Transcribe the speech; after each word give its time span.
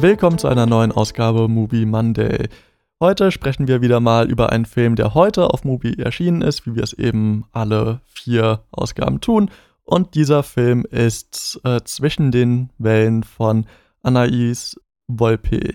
Willkommen 0.00 0.38
zu 0.38 0.46
einer 0.46 0.66
neuen 0.66 0.92
Ausgabe 0.92 1.48
Movie 1.48 1.84
Monday. 1.84 2.48
Heute 3.00 3.32
sprechen 3.32 3.66
wir 3.66 3.80
wieder 3.80 3.98
mal 3.98 4.30
über 4.30 4.52
einen 4.52 4.64
Film, 4.64 4.94
der 4.94 5.14
heute 5.14 5.50
auf 5.50 5.64
Movie 5.64 5.98
erschienen 5.98 6.40
ist, 6.40 6.66
wie 6.66 6.76
wir 6.76 6.84
es 6.84 6.92
eben 6.92 7.46
alle 7.50 8.00
vier 8.04 8.62
Ausgaben 8.70 9.20
tun. 9.20 9.50
Und 9.82 10.14
dieser 10.14 10.44
Film 10.44 10.84
ist 10.88 11.60
äh, 11.64 11.80
Zwischen 11.82 12.30
den 12.30 12.70
Wellen 12.78 13.24
von 13.24 13.66
Anais 14.04 14.80
Volpe. 15.08 15.74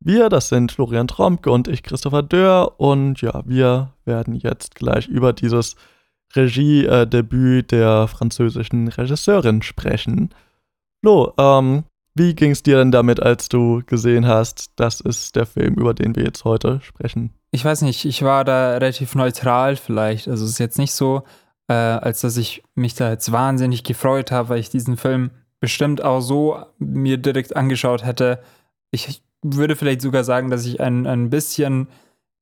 Wir, 0.00 0.28
das 0.28 0.48
sind 0.48 0.72
Florian 0.72 1.06
Tromke 1.06 1.52
und 1.52 1.68
ich, 1.68 1.84
Christopher 1.84 2.24
Dörr. 2.24 2.80
Und 2.80 3.20
ja, 3.20 3.42
wir 3.46 3.92
werden 4.04 4.34
jetzt 4.34 4.74
gleich 4.74 5.06
über 5.06 5.32
dieses 5.32 5.76
Regiedebüt 6.34 7.70
der 7.70 8.08
französischen 8.08 8.88
Regisseurin 8.88 9.62
sprechen. 9.62 10.30
Flo, 11.00 11.32
ähm, 11.38 11.84
wie 12.14 12.34
ging 12.34 12.50
es 12.50 12.62
dir 12.62 12.76
denn 12.76 12.90
damit, 12.90 13.20
als 13.20 13.48
du 13.48 13.82
gesehen 13.86 14.26
hast, 14.26 14.72
das 14.76 15.00
ist 15.00 15.36
der 15.36 15.46
Film, 15.46 15.74
über 15.74 15.94
den 15.94 16.14
wir 16.14 16.24
jetzt 16.24 16.44
heute 16.44 16.80
sprechen? 16.82 17.30
Ich 17.50 17.64
weiß 17.64 17.82
nicht, 17.82 18.04
ich 18.04 18.22
war 18.22 18.44
da 18.44 18.72
relativ 18.72 19.14
neutral 19.14 19.76
vielleicht. 19.76 20.28
Also 20.28 20.44
es 20.44 20.52
ist 20.52 20.58
jetzt 20.58 20.78
nicht 20.78 20.92
so, 20.92 21.22
äh, 21.68 21.74
als 21.74 22.20
dass 22.20 22.36
ich 22.36 22.62
mich 22.74 22.94
da 22.94 23.10
jetzt 23.10 23.32
wahnsinnig 23.32 23.84
gefreut 23.84 24.30
habe, 24.30 24.50
weil 24.50 24.60
ich 24.60 24.70
diesen 24.70 24.96
Film 24.96 25.30
bestimmt 25.60 26.02
auch 26.02 26.20
so 26.20 26.58
mir 26.78 27.18
direkt 27.18 27.56
angeschaut 27.56 28.04
hätte. 28.04 28.42
Ich 28.90 29.22
würde 29.42 29.76
vielleicht 29.76 30.02
sogar 30.02 30.24
sagen, 30.24 30.50
dass 30.50 30.66
ich 30.66 30.80
ein, 30.80 31.06
ein 31.06 31.30
bisschen 31.30 31.88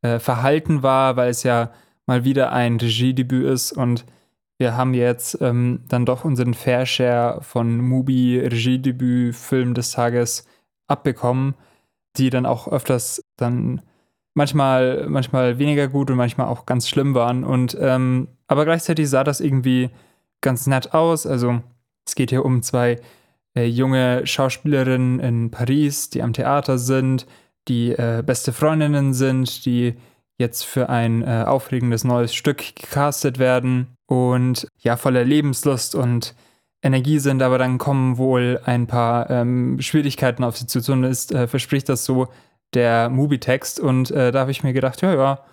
äh, 0.03 0.19
verhalten 0.19 0.83
war, 0.83 1.17
weil 1.17 1.31
es 1.31 1.43
ja 1.43 1.71
mal 2.07 2.25
wieder 2.25 2.53
ein 2.53 2.77
Regiedebüt 2.77 3.47
ist 3.47 3.73
und 3.73 4.05
wir 4.61 4.77
haben 4.77 4.93
jetzt 4.93 5.39
ähm, 5.41 5.85
dann 5.89 6.05
doch 6.05 6.27
unseren 6.27 6.53
Fair 6.53 6.85
Share 6.85 7.41
von 7.41 7.79
Mubi 7.79 8.39
Regiedebüt 8.39 9.35
Film 9.35 9.73
des 9.73 9.93
Tages 9.93 10.45
abbekommen, 10.87 11.55
die 12.19 12.29
dann 12.29 12.45
auch 12.45 12.69
öfters 12.69 13.23
dann 13.39 13.81
manchmal 14.35 15.07
manchmal 15.09 15.59
weniger 15.59 15.89
gut 15.89 16.11
und 16.11 16.19
manchmal 16.19 16.49
auch 16.49 16.67
ganz 16.67 16.91
schlimm 16.91 17.15
waren 17.15 17.43
und 17.43 17.75
ähm, 17.81 18.29
aber 18.49 18.67
gleichzeitig 18.67 19.09
sah 19.09 19.25
das 19.25 19.41
irgendwie 19.41 19.89
ganz 20.43 20.67
nett 20.67 20.93
aus. 20.93 21.27
Also 21.27 21.63
es 22.07 22.15
geht 22.15 22.29
hier 22.29 22.45
um 22.45 22.63
zwei 22.63 23.01
äh, 23.57 23.65
junge 23.65 24.27
Schauspielerinnen 24.27 25.21
in 25.21 25.51
Paris, 25.51 26.11
die 26.11 26.23
am 26.23 26.35
Theater 26.35 26.77
sind, 26.77 27.27
die 27.67 27.93
äh, 27.93 28.23
beste 28.27 28.53
Freundinnen 28.53 29.15
sind, 29.15 29.65
die 29.65 29.95
jetzt 30.37 30.67
für 30.67 30.91
ein 30.91 31.23
äh, 31.23 31.45
aufregendes 31.47 32.05
neues 32.05 32.35
Stück 32.35 32.59
gecastet 32.77 33.39
werden 33.39 33.97
und 34.11 34.67
ja, 34.79 34.97
voller 34.97 35.25
Lebenslust 35.25 35.95
und 35.95 36.35
Energie 36.83 37.21
sind, 37.21 37.43
aber 37.43 37.59
dann 37.59 37.79
kommen 37.79 38.19
wohl 38.19 38.61
ein 38.65 38.89
paar 38.89 39.31
ähm, 39.31 39.81
Schwierigkeiten 39.81 40.43
auf 40.43 40.57
sie 40.57 40.67
zu. 40.67 40.81
Zumindest 40.81 41.31
äh, 41.31 41.47
verspricht 41.47 41.89
das 41.89 42.05
so 42.05 42.27
der 42.75 43.09
Movie-Text 43.09 43.79
und 43.79 44.11
äh, 44.11 44.33
da 44.33 44.41
habe 44.41 44.51
ich 44.51 44.65
mir 44.65 44.73
gedacht, 44.73 45.01
ja, 45.03 45.15
ja, 45.15 45.45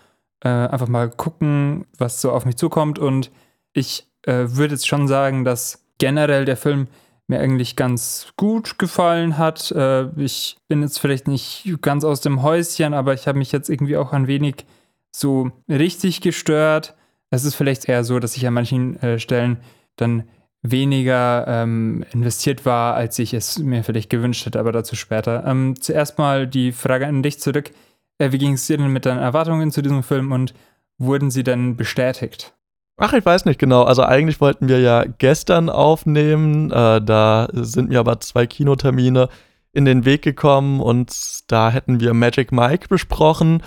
äh, 0.43 0.69
einfach 0.69 0.87
mal 0.87 1.11
gucken, 1.11 1.85
was 1.99 2.19
so 2.19 2.31
auf 2.31 2.45
mich 2.45 2.55
zukommt 2.55 2.97
und 2.97 3.29
ich 3.73 4.07
äh, 4.23 4.45
würde 4.47 4.73
jetzt 4.73 4.87
schon 4.87 5.07
sagen, 5.07 5.43
dass 5.43 5.85
generell 5.99 6.45
der 6.45 6.57
Film 6.57 6.87
mir 7.27 7.39
eigentlich 7.39 7.75
ganz 7.75 8.33
gut 8.37 8.79
gefallen 8.79 9.37
hat. 9.37 9.71
Äh, 9.71 10.07
ich 10.19 10.57
bin 10.67 10.81
jetzt 10.81 10.99
vielleicht 10.99 11.27
nicht 11.27 11.77
ganz 11.81 12.03
aus 12.03 12.21
dem 12.21 12.41
Häuschen, 12.41 12.95
aber 12.95 13.13
ich 13.13 13.27
habe 13.27 13.37
mich 13.37 13.51
jetzt 13.51 13.69
irgendwie 13.69 13.97
auch 13.97 14.13
ein 14.13 14.25
wenig 14.25 14.65
so 15.11 15.51
richtig 15.69 16.21
gestört. 16.21 16.95
Es 17.29 17.43
ist 17.43 17.55
vielleicht 17.55 17.89
eher 17.89 18.03
so, 18.03 18.19
dass 18.19 18.37
ich 18.37 18.47
an 18.47 18.53
manchen 18.53 19.01
äh, 19.01 19.19
Stellen 19.19 19.57
dann 19.95 20.23
weniger 20.61 21.45
ähm, 21.47 22.03
investiert 22.13 22.65
war, 22.65 22.95
als 22.95 23.19
ich 23.19 23.33
es 23.33 23.59
mir 23.59 23.83
vielleicht 23.83 24.09
gewünscht 24.09 24.45
hätte, 24.45 24.59
aber 24.59 24.71
dazu 24.71 24.95
später. 24.95 25.45
Ähm, 25.45 25.75
zuerst 25.79 26.17
mal 26.17 26.47
die 26.47 26.71
Frage 26.71 27.07
an 27.07 27.23
dich 27.23 27.39
zurück. 27.39 27.71
Äh, 28.17 28.31
wie 28.31 28.37
ging 28.37 28.53
es 28.53 28.67
dir 28.67 28.77
denn 28.77 28.91
mit 28.91 29.05
deinen 29.05 29.19
Erwartungen 29.19 29.71
zu 29.71 29.81
diesem 29.81 30.03
Film 30.03 30.31
und 30.31 30.53
wurden 30.97 31.31
sie 31.31 31.43
denn 31.43 31.75
bestätigt? 31.75 32.53
Ach, 32.97 33.13
ich 33.13 33.23
weiß 33.23 33.45
nicht 33.45 33.59
genau. 33.59 33.83
Also 33.83 34.03
eigentlich 34.03 34.41
wollten 34.41 34.67
wir 34.67 34.79
ja 34.79 35.05
gestern 35.05 35.69
aufnehmen. 35.69 36.71
Äh, 36.71 37.01
da 37.01 37.47
sind 37.53 37.89
mir 37.89 37.99
aber 37.99 38.19
zwei 38.19 38.47
Kinotermine 38.47 39.29
in 39.71 39.85
den 39.85 40.05
Weg 40.05 40.23
gekommen 40.23 40.79
und 40.79 41.13
da 41.47 41.69
hätten 41.69 41.99
wir 41.99 42.15
Magic 42.15 42.51
Mike 42.51 42.87
besprochen. 42.87 43.61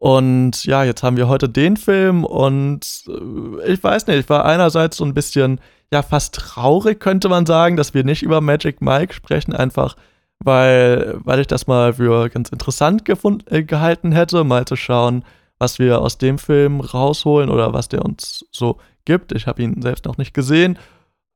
Und 0.00 0.64
ja, 0.64 0.82
jetzt 0.82 1.02
haben 1.02 1.18
wir 1.18 1.28
heute 1.28 1.46
den 1.46 1.76
Film 1.76 2.24
und 2.24 3.04
äh, 3.06 3.72
ich 3.72 3.84
weiß 3.84 4.06
nicht, 4.06 4.20
ich 4.20 4.28
war 4.30 4.46
einerseits 4.46 4.96
so 4.96 5.04
ein 5.04 5.12
bisschen, 5.12 5.60
ja, 5.92 6.00
fast 6.02 6.34
traurig, 6.36 7.00
könnte 7.00 7.28
man 7.28 7.44
sagen, 7.44 7.76
dass 7.76 7.92
wir 7.92 8.02
nicht 8.02 8.22
über 8.22 8.40
Magic 8.40 8.80
Mike 8.80 9.12
sprechen, 9.12 9.52
einfach 9.52 9.96
weil, 10.42 11.18
weil 11.22 11.40
ich 11.40 11.48
das 11.48 11.66
mal 11.66 11.92
für 11.92 12.30
ganz 12.30 12.48
interessant 12.48 13.02
äh, 13.50 13.62
gehalten 13.62 14.12
hätte, 14.12 14.42
mal 14.42 14.64
zu 14.64 14.74
schauen, 14.74 15.22
was 15.58 15.78
wir 15.78 16.00
aus 16.00 16.16
dem 16.16 16.38
Film 16.38 16.80
rausholen 16.80 17.50
oder 17.50 17.74
was 17.74 17.88
der 17.88 18.02
uns 18.02 18.46
so 18.50 18.78
gibt. 19.04 19.32
Ich 19.32 19.46
habe 19.46 19.62
ihn 19.62 19.82
selbst 19.82 20.06
noch 20.06 20.16
nicht 20.16 20.32
gesehen. 20.32 20.78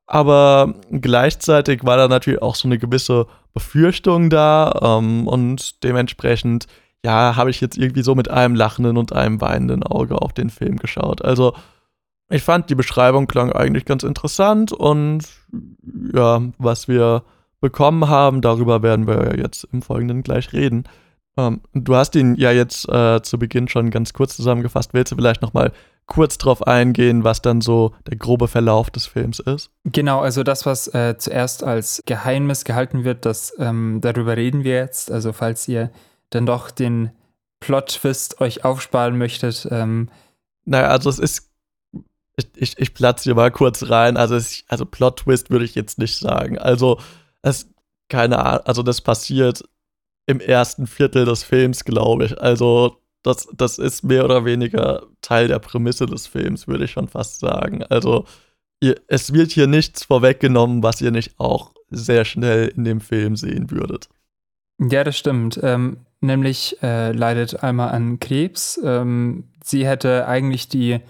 Aber 0.06 0.74
gleichzeitig 0.90 1.84
war 1.84 1.98
da 1.98 2.08
natürlich 2.08 2.40
auch 2.40 2.54
so 2.54 2.66
eine 2.66 2.78
gewisse 2.78 3.26
Befürchtung 3.52 4.30
da 4.30 4.98
ähm, 4.98 5.26
und 5.26 5.84
dementsprechend, 5.84 6.66
ja, 7.04 7.36
habe 7.36 7.50
ich 7.50 7.60
jetzt 7.60 7.76
irgendwie 7.76 8.02
so 8.02 8.14
mit 8.14 8.30
einem 8.30 8.54
lachenden 8.54 8.96
und 8.96 9.12
einem 9.12 9.40
weinenden 9.40 9.82
Auge 9.82 10.20
auf 10.22 10.32
den 10.32 10.48
Film 10.48 10.78
geschaut. 10.78 11.22
Also, 11.22 11.54
ich 12.30 12.42
fand 12.42 12.70
die 12.70 12.74
Beschreibung 12.74 13.26
klang 13.26 13.52
eigentlich 13.52 13.84
ganz 13.84 14.02
interessant 14.02 14.72
und 14.72 15.24
ja, 16.14 16.40
was 16.56 16.88
wir 16.88 17.22
bekommen 17.60 18.08
haben, 18.08 18.40
darüber 18.40 18.82
werden 18.82 19.06
wir 19.06 19.36
jetzt 19.38 19.68
im 19.72 19.82
Folgenden 19.82 20.22
gleich 20.22 20.52
reden. 20.54 20.84
Ähm, 21.36 21.60
du 21.74 21.94
hast 21.94 22.14
ihn 22.14 22.36
ja 22.36 22.52
jetzt 22.52 22.88
äh, 22.88 23.20
zu 23.22 23.38
Beginn 23.38 23.68
schon 23.68 23.90
ganz 23.90 24.14
kurz 24.14 24.36
zusammengefasst. 24.36 24.94
Willst 24.94 25.12
du 25.12 25.16
vielleicht 25.16 25.42
noch 25.42 25.52
mal 25.52 25.72
kurz 26.06 26.38
drauf 26.38 26.66
eingehen, 26.66 27.24
was 27.24 27.42
dann 27.42 27.60
so 27.60 27.92
der 28.06 28.16
grobe 28.16 28.48
Verlauf 28.48 28.90
des 28.90 29.06
Films 29.06 29.40
ist? 29.40 29.70
Genau, 29.84 30.20
also 30.20 30.42
das, 30.42 30.64
was 30.64 30.88
äh, 30.88 31.16
zuerst 31.18 31.64
als 31.64 32.02
Geheimnis 32.06 32.64
gehalten 32.64 33.04
wird, 33.04 33.26
das, 33.26 33.52
ähm, 33.58 34.00
darüber 34.00 34.36
reden 34.36 34.64
wir 34.64 34.76
jetzt. 34.76 35.10
Also 35.10 35.32
falls 35.32 35.66
ihr 35.68 35.90
dann 36.34 36.46
doch 36.46 36.70
den 36.70 37.10
Plot-Twist 37.60 38.40
euch 38.40 38.64
aufsparen 38.64 39.16
möchtet. 39.16 39.66
Ähm, 39.70 40.08
naja, 40.64 40.88
also 40.88 41.10
es 41.10 41.18
ist 41.18 41.50
ich, 42.36 42.46
ich, 42.56 42.78
ich 42.78 42.94
platze 42.94 43.24
hier 43.24 43.34
mal 43.36 43.52
kurz 43.52 43.88
rein. 43.90 44.16
Also, 44.16 44.34
es, 44.34 44.64
also 44.68 44.84
Plot-Twist 44.84 45.50
würde 45.50 45.64
ich 45.64 45.76
jetzt 45.76 45.98
nicht 45.98 46.18
sagen. 46.18 46.58
Also, 46.58 46.98
es, 47.42 47.68
keine 48.08 48.44
Ahnung, 48.44 48.66
also 48.66 48.82
das 48.82 49.00
passiert 49.00 49.62
im 50.26 50.40
ersten 50.40 50.86
Viertel 50.86 51.24
des 51.24 51.42
Films, 51.42 51.84
glaube 51.84 52.26
ich. 52.26 52.40
Also 52.40 52.98
das, 53.22 53.48
das 53.54 53.78
ist 53.78 54.04
mehr 54.04 54.24
oder 54.24 54.44
weniger 54.44 55.06
Teil 55.20 55.48
der 55.48 55.58
Prämisse 55.58 56.06
des 56.06 56.26
Films, 56.26 56.66
würde 56.68 56.84
ich 56.84 56.92
schon 56.92 57.08
fast 57.08 57.40
sagen. 57.40 57.82
Also 57.84 58.24
ihr, 58.80 58.96
es 59.08 59.32
wird 59.32 59.52
hier 59.52 59.66
nichts 59.66 60.04
vorweggenommen, 60.04 60.82
was 60.82 61.00
ihr 61.00 61.10
nicht 61.10 61.38
auch 61.38 61.72
sehr 61.90 62.24
schnell 62.24 62.68
in 62.68 62.84
dem 62.84 63.00
Film 63.00 63.36
sehen 63.36 63.70
würdet. 63.70 64.08
Ja, 64.78 65.04
das 65.04 65.16
stimmt. 65.16 65.60
Ähm, 65.62 65.98
nämlich 66.20 66.82
äh, 66.82 67.12
leidet 67.12 67.62
Alma 67.62 67.88
an 67.88 68.18
Krebs. 68.18 68.80
Ähm, 68.82 69.44
sie 69.62 69.86
hätte 69.86 70.26
eigentlich 70.26 70.68
die 70.68 71.00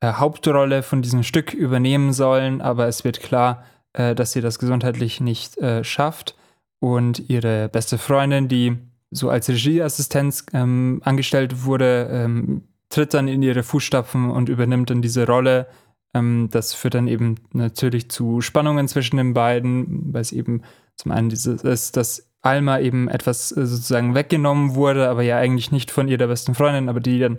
äh, 0.00 0.12
Hauptrolle 0.12 0.82
von 0.82 1.02
diesem 1.02 1.22
Stück 1.22 1.54
übernehmen 1.54 2.12
sollen, 2.12 2.60
aber 2.60 2.86
es 2.86 3.04
wird 3.04 3.20
klar, 3.20 3.64
äh, 3.94 4.14
dass 4.14 4.32
sie 4.32 4.40
das 4.40 4.58
gesundheitlich 4.58 5.20
nicht 5.20 5.56
äh, 5.58 5.82
schafft 5.84 6.36
und 6.80 7.30
ihre 7.30 7.68
beste 7.70 7.96
Freundin, 7.96 8.48
die 8.48 8.76
so 9.10 9.30
als 9.30 9.48
Regieassistenz 9.48 10.44
ähm, 10.52 11.00
angestellt 11.04 11.64
wurde, 11.64 12.08
ähm, 12.10 12.64
tritt 12.90 13.14
dann 13.14 13.28
in 13.28 13.42
ihre 13.42 13.62
Fußstapfen 13.62 14.30
und 14.30 14.48
übernimmt 14.48 14.90
dann 14.90 15.00
diese 15.00 15.26
Rolle. 15.26 15.66
Ähm, 16.12 16.48
das 16.50 16.74
führt 16.74 16.94
dann 16.94 17.08
eben 17.08 17.36
natürlich 17.52 18.10
zu 18.10 18.40
Spannungen 18.40 18.88
zwischen 18.88 19.16
den 19.16 19.32
beiden, 19.32 20.12
weil 20.12 20.20
es 20.20 20.32
eben 20.32 20.62
zum 20.96 21.12
einen 21.12 21.30
dieses 21.30 21.62
ist, 21.62 21.96
dass 21.96 22.28
Alma 22.44 22.78
eben 22.78 23.08
etwas 23.08 23.52
äh, 23.52 23.66
sozusagen 23.66 24.14
weggenommen 24.14 24.74
wurde, 24.74 25.08
aber 25.08 25.22
ja 25.22 25.38
eigentlich 25.38 25.72
nicht 25.72 25.90
von 25.90 26.08
ihrer 26.08 26.26
besten 26.26 26.54
Freundin, 26.54 26.88
aber 26.88 27.00
die 27.00 27.18
dann 27.18 27.38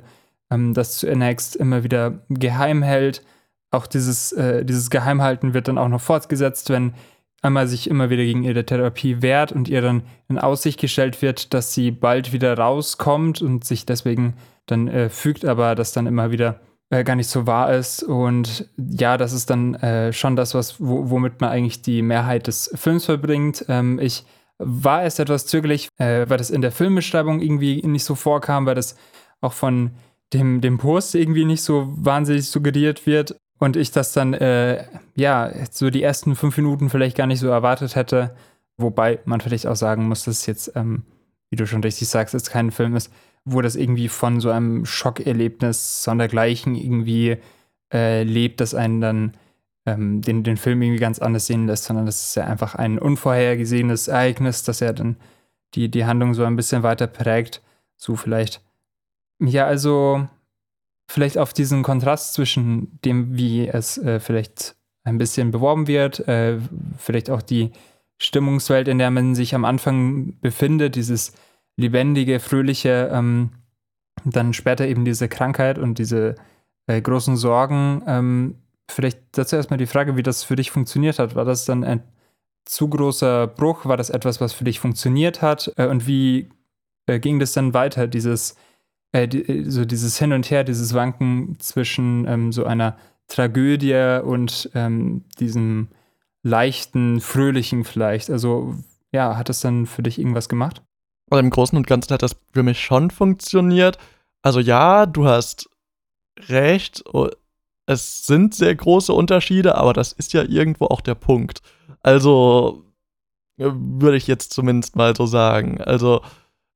ähm, 0.51 0.73
das 0.73 0.97
zunächst 0.97 1.55
immer 1.55 1.83
wieder 1.83 2.19
geheim 2.29 2.81
hält. 2.81 3.23
Auch 3.71 3.87
dieses, 3.87 4.31
äh, 4.31 4.65
dieses 4.65 4.89
Geheimhalten 4.89 5.53
wird 5.53 5.67
dann 5.67 5.77
auch 5.77 5.89
noch 5.89 6.01
fortgesetzt, 6.01 6.69
wenn 6.69 6.93
einmal 7.41 7.67
sich 7.67 7.89
immer 7.89 8.09
wieder 8.09 8.23
gegen 8.23 8.43
ihre 8.43 8.65
Therapie 8.65 9.21
wehrt 9.21 9.51
und 9.51 9.67
ihr 9.67 9.81
dann 9.81 10.03
in 10.27 10.39
Aussicht 10.39 10.79
gestellt 10.79 11.21
wird, 11.21 11.53
dass 11.53 11.73
sie 11.73 11.91
bald 11.91 12.33
wieder 12.33 12.57
rauskommt 12.57 13.41
und 13.41 13.63
sich 13.65 13.85
deswegen 13.85 14.35
dann 14.65 14.87
äh, 14.87 15.09
fügt, 15.09 15.45
aber 15.45 15.75
das 15.75 15.93
dann 15.93 16.07
immer 16.07 16.31
wieder 16.31 16.59
äh, 16.89 17.03
gar 17.03 17.15
nicht 17.15 17.29
so 17.29 17.45
wahr 17.45 17.73
ist. 17.73 18.03
Und 18.03 18.69
ja, 18.77 19.17
das 19.17 19.33
ist 19.33 19.49
dann 19.49 19.75
äh, 19.75 20.11
schon 20.13 20.35
das, 20.35 20.55
was, 20.55 20.75
womit 20.79 21.41
man 21.41 21.51
eigentlich 21.51 21.81
die 21.81 22.01
Mehrheit 22.01 22.47
des 22.47 22.71
Films 22.75 23.05
verbringt. 23.05 23.65
Ähm, 23.67 23.99
ich 23.99 24.25
war 24.57 25.03
erst 25.03 25.19
etwas 25.19 25.45
zögerlich, 25.45 25.89
äh, 25.97 26.29
weil 26.29 26.37
das 26.37 26.49
in 26.49 26.61
der 26.61 26.71
Filmbeschreibung 26.71 27.41
irgendwie 27.41 27.81
nicht 27.85 28.03
so 28.03 28.15
vorkam, 28.15 28.65
weil 28.65 28.75
das 28.75 28.95
auch 29.41 29.53
von 29.53 29.91
dem, 30.33 30.61
dem 30.61 30.77
Post 30.77 31.15
irgendwie 31.15 31.45
nicht 31.45 31.61
so 31.61 31.93
wahnsinnig 31.97 32.47
suggeriert 32.47 33.05
wird. 33.05 33.35
Und 33.57 33.77
ich 33.77 33.91
das 33.91 34.11
dann, 34.11 34.33
äh, 34.33 34.83
ja, 35.15 35.51
so 35.71 35.89
die 35.89 36.03
ersten 36.03 36.35
fünf 36.35 36.57
Minuten 36.57 36.89
vielleicht 36.89 37.15
gar 37.15 37.27
nicht 37.27 37.39
so 37.39 37.47
erwartet 37.47 37.95
hätte. 37.95 38.35
Wobei 38.77 39.19
man 39.25 39.39
vielleicht 39.39 39.67
auch 39.67 39.75
sagen 39.75 40.07
muss, 40.07 40.25
dass 40.25 40.39
es 40.39 40.45
jetzt 40.45 40.75
ähm, 40.75 41.03
wie 41.49 41.55
du 41.55 41.67
schon 41.67 41.83
richtig 41.83 42.07
sagst, 42.07 42.33
jetzt 42.33 42.51
kein 42.51 42.71
Film 42.71 42.95
ist, 42.95 43.11
wo 43.45 43.61
das 43.61 43.75
irgendwie 43.75 44.09
von 44.09 44.39
so 44.39 44.49
einem 44.49 44.85
Schockerlebnis 44.85 46.03
sondergleichen 46.03 46.75
irgendwie 46.75 47.37
äh, 47.93 48.23
lebt, 48.23 48.59
das 48.59 48.73
einen 48.73 49.01
dann 49.01 49.33
ähm, 49.85 50.21
den, 50.21 50.43
den 50.43 50.57
Film 50.57 50.81
irgendwie 50.81 50.99
ganz 50.99 51.19
anders 51.19 51.47
sehen 51.47 51.67
lässt, 51.67 51.85
sondern 51.85 52.05
das 52.05 52.25
ist 52.25 52.35
ja 52.35 52.45
einfach 52.45 52.75
ein 52.75 52.97
unvorhergesehenes 52.99 54.07
Ereignis, 54.07 54.63
das 54.63 54.79
ja 54.79 54.93
dann 54.93 55.17
die, 55.75 55.89
die 55.89 56.05
Handlung 56.05 56.33
so 56.33 56.43
ein 56.43 56.55
bisschen 56.55 56.83
weiter 56.83 57.07
prägt. 57.07 57.61
So 57.95 58.15
vielleicht. 58.15 58.61
Ja, 59.39 59.65
also 59.65 60.27
vielleicht 61.07 61.37
auf 61.37 61.53
diesen 61.53 61.83
Kontrast 61.83 62.33
zwischen 62.33 62.99
dem, 63.03 63.37
wie 63.37 63.67
es 63.67 63.97
äh, 63.97 64.19
vielleicht 64.19 64.75
ein 65.03 65.17
bisschen 65.17 65.51
beworben 65.51 65.87
wird, 65.87 66.27
äh, 66.27 66.59
vielleicht 66.97 67.29
auch 67.29 67.41
die 67.41 67.71
Stimmungswelt, 68.17 68.87
in 68.87 68.97
der 68.97 69.11
man 69.11 69.35
sich 69.35 69.53
am 69.53 69.65
Anfang 69.65 70.39
befindet, 70.41 70.95
dieses 70.95 71.33
lebendige, 71.77 72.39
fröhliche, 72.39 73.09
ähm, 73.11 73.51
dann 74.23 74.53
später 74.53 74.87
eben 74.87 75.05
diese 75.05 75.27
Krankheit 75.27 75.77
und 75.77 75.99
diese 75.99 76.35
äh, 76.87 77.01
großen 77.01 77.35
Sorgen. 77.35 78.01
Ähm, 78.07 78.55
vielleicht 78.89 79.19
dazu 79.31 79.55
erstmal 79.55 79.77
die 79.77 79.87
Frage, 79.87 80.15
wie 80.15 80.23
das 80.23 80.43
für 80.43 80.55
dich 80.55 80.71
funktioniert 80.71 81.19
hat. 81.19 81.35
War 81.35 81.45
das 81.45 81.65
dann 81.65 81.83
ein 81.83 82.03
zu 82.65 82.89
großer 82.89 83.47
Bruch? 83.47 83.85
War 83.85 83.97
das 83.97 84.09
etwas, 84.09 84.41
was 84.41 84.53
für 84.53 84.63
dich 84.63 84.79
funktioniert 84.79 85.41
hat? 85.41 85.71
Äh, 85.77 85.87
und 85.87 86.07
wie 86.07 86.49
äh, 87.05 87.19
ging 87.19 87.39
das 87.39 87.53
dann 87.53 87.73
weiter, 87.73 88.07
dieses, 88.07 88.55
äh, 89.11 89.27
die, 89.27 89.69
so 89.69 89.85
dieses 89.85 90.17
Hin 90.17 90.33
und 90.33 90.49
Her, 90.49 90.63
dieses 90.63 90.93
Wanken 90.93 91.57
zwischen 91.59 92.27
ähm, 92.27 92.51
so 92.51 92.65
einer 92.65 92.97
Tragödie 93.27 94.21
und 94.23 94.69
ähm, 94.75 95.23
diesem 95.39 95.89
leichten, 96.43 97.21
fröhlichen 97.21 97.83
vielleicht? 97.83 98.29
Also, 98.29 98.75
ja, 99.11 99.37
hat 99.37 99.49
das 99.49 99.61
dann 99.61 99.85
für 99.85 100.03
dich 100.03 100.19
irgendwas 100.19 100.49
gemacht? 100.49 100.81
Also 101.29 101.39
im 101.39 101.49
Großen 101.49 101.77
und 101.77 101.87
Ganzen 101.87 102.13
hat 102.13 102.21
das 102.21 102.35
für 102.53 102.63
mich 102.63 102.79
schon 102.79 103.09
funktioniert. 103.09 103.97
Also 104.43 104.59
ja, 104.59 105.07
du 105.07 105.25
hast 105.25 105.69
recht, 106.49 107.03
es 107.85 108.25
sind 108.25 108.55
sehr 108.55 108.75
große 108.75 109.13
Unterschiede, 109.13 109.75
aber 109.75 109.93
das 109.93 110.11
ist 110.11 110.33
ja 110.33 110.43
irgendwo 110.43 110.85
auch 110.85 111.01
der 111.01 111.15
Punkt. 111.15 111.61
Also 112.01 112.83
äh, 113.57 113.69
würde 113.73 114.17
ich 114.17 114.27
jetzt 114.27 114.53
zumindest 114.53 114.95
mal 114.95 115.15
so 115.15 115.25
sagen. 115.25 115.81
Also 115.81 116.21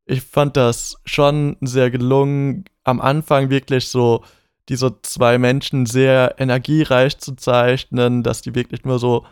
ich 0.05 0.21
fand 0.21 0.57
das 0.57 0.97
schon 1.05 1.57
sehr 1.61 1.91
gelungen, 1.91 2.65
am 2.83 3.01
Anfang 3.01 3.49
wirklich 3.49 3.87
so 3.89 4.23
diese 4.69 5.01
zwei 5.01 5.37
Menschen 5.37 5.85
sehr 5.85 6.35
energiereich 6.39 7.17
zu 7.19 7.35
zeichnen, 7.35 8.23
dass 8.23 8.41
die 8.41 8.55
wirklich 8.55 8.85
nur 8.85 8.99
so 8.99 9.25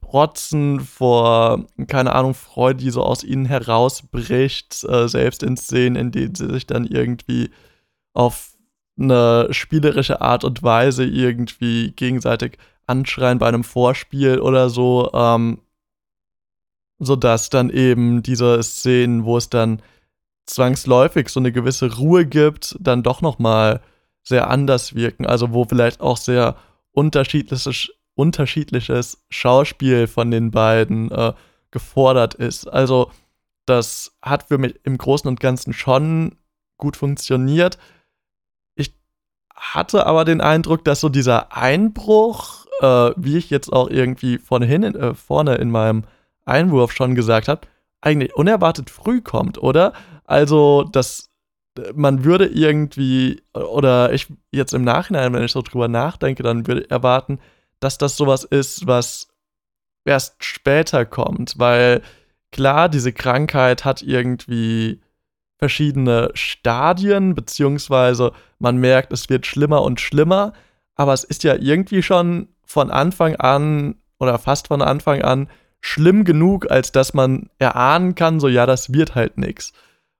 protzen 0.00 0.80
vor, 0.80 1.64
keine 1.88 2.14
Ahnung, 2.14 2.34
Freude, 2.34 2.84
die 2.84 2.90
so 2.90 3.02
aus 3.02 3.24
ihnen 3.24 3.46
herausbricht, 3.46 4.84
äh, 4.84 5.08
selbst 5.08 5.42
in 5.42 5.56
Szenen, 5.56 5.96
in 5.96 6.12
denen 6.12 6.34
sie 6.36 6.48
sich 6.50 6.66
dann 6.66 6.86
irgendwie 6.86 7.50
auf 8.12 8.53
eine 8.98 9.48
spielerische 9.50 10.20
Art 10.20 10.44
und 10.44 10.62
Weise 10.62 11.04
irgendwie 11.04 11.92
gegenseitig 11.92 12.58
anschreien 12.86 13.38
bei 13.38 13.48
einem 13.48 13.64
Vorspiel 13.64 14.40
oder 14.40 14.70
so, 14.70 15.10
ähm, 15.12 15.60
sodass 16.98 17.50
dann 17.50 17.70
eben 17.70 18.22
diese 18.22 18.62
Szenen, 18.62 19.24
wo 19.24 19.36
es 19.36 19.50
dann 19.50 19.82
zwangsläufig 20.46 21.28
so 21.28 21.40
eine 21.40 21.52
gewisse 21.52 21.96
Ruhe 21.96 22.26
gibt, 22.26 22.76
dann 22.78 23.02
doch 23.02 23.20
nochmal 23.20 23.80
sehr 24.22 24.50
anders 24.50 24.94
wirken. 24.94 25.26
Also 25.26 25.52
wo 25.52 25.64
vielleicht 25.64 26.00
auch 26.00 26.16
sehr 26.16 26.56
unterschiedliches, 26.92 27.90
unterschiedliches 28.14 29.24
Schauspiel 29.30 30.06
von 30.06 30.30
den 30.30 30.50
beiden 30.50 31.10
äh, 31.10 31.32
gefordert 31.70 32.34
ist. 32.34 32.66
Also 32.66 33.10
das 33.66 34.16
hat 34.22 34.44
für 34.44 34.58
mich 34.58 34.78
im 34.84 34.98
Großen 34.98 35.26
und 35.26 35.40
Ganzen 35.40 35.72
schon 35.72 36.36
gut 36.76 36.96
funktioniert 36.96 37.78
hatte 39.54 40.06
aber 40.06 40.24
den 40.24 40.40
Eindruck, 40.40 40.84
dass 40.84 41.00
so 41.00 41.08
dieser 41.08 41.56
Einbruch, 41.56 42.66
äh, 42.80 43.12
wie 43.16 43.36
ich 43.36 43.50
jetzt 43.50 43.72
auch 43.72 43.88
irgendwie 43.88 44.38
vorne, 44.38 44.66
hin, 44.66 44.82
äh, 44.82 45.14
vorne 45.14 45.56
in 45.56 45.70
meinem 45.70 46.04
Einwurf 46.44 46.92
schon 46.92 47.14
gesagt 47.14 47.48
habe, 47.48 47.62
eigentlich 48.00 48.34
unerwartet 48.34 48.90
früh 48.90 49.20
kommt, 49.22 49.58
oder? 49.62 49.92
Also, 50.24 50.84
dass 50.84 51.30
äh, 51.78 51.92
man 51.94 52.24
würde 52.24 52.46
irgendwie, 52.46 53.42
oder 53.54 54.12
ich 54.12 54.28
jetzt 54.52 54.74
im 54.74 54.84
Nachhinein, 54.84 55.32
wenn 55.32 55.44
ich 55.44 55.52
so 55.52 55.62
drüber 55.62 55.88
nachdenke, 55.88 56.42
dann 56.42 56.66
würde 56.66 56.82
ich 56.82 56.90
erwarten, 56.90 57.38
dass 57.80 57.98
das 57.98 58.16
sowas 58.16 58.44
ist, 58.44 58.86
was 58.86 59.28
erst 60.04 60.44
später 60.44 61.06
kommt, 61.06 61.58
weil 61.58 62.02
klar, 62.52 62.88
diese 62.88 63.12
Krankheit 63.12 63.84
hat 63.84 64.02
irgendwie 64.02 65.00
verschiedene 65.58 66.30
Stadien, 66.34 67.34
beziehungsweise 67.34 68.32
man 68.58 68.76
merkt, 68.76 69.12
es 69.12 69.28
wird 69.28 69.46
schlimmer 69.46 69.82
und 69.82 70.00
schlimmer, 70.00 70.52
aber 70.94 71.12
es 71.12 71.24
ist 71.24 71.44
ja 71.44 71.54
irgendwie 71.54 72.02
schon 72.02 72.48
von 72.64 72.90
Anfang 72.90 73.36
an 73.36 73.96
oder 74.18 74.38
fast 74.38 74.68
von 74.68 74.82
Anfang 74.82 75.22
an 75.22 75.48
schlimm 75.80 76.24
genug, 76.24 76.70
als 76.70 76.92
dass 76.92 77.14
man 77.14 77.50
erahnen 77.58 78.14
kann, 78.14 78.40
so 78.40 78.48
ja, 78.48 78.66
das 78.66 78.92
wird 78.92 79.14
halt 79.14 79.38
nichts. 79.38 79.72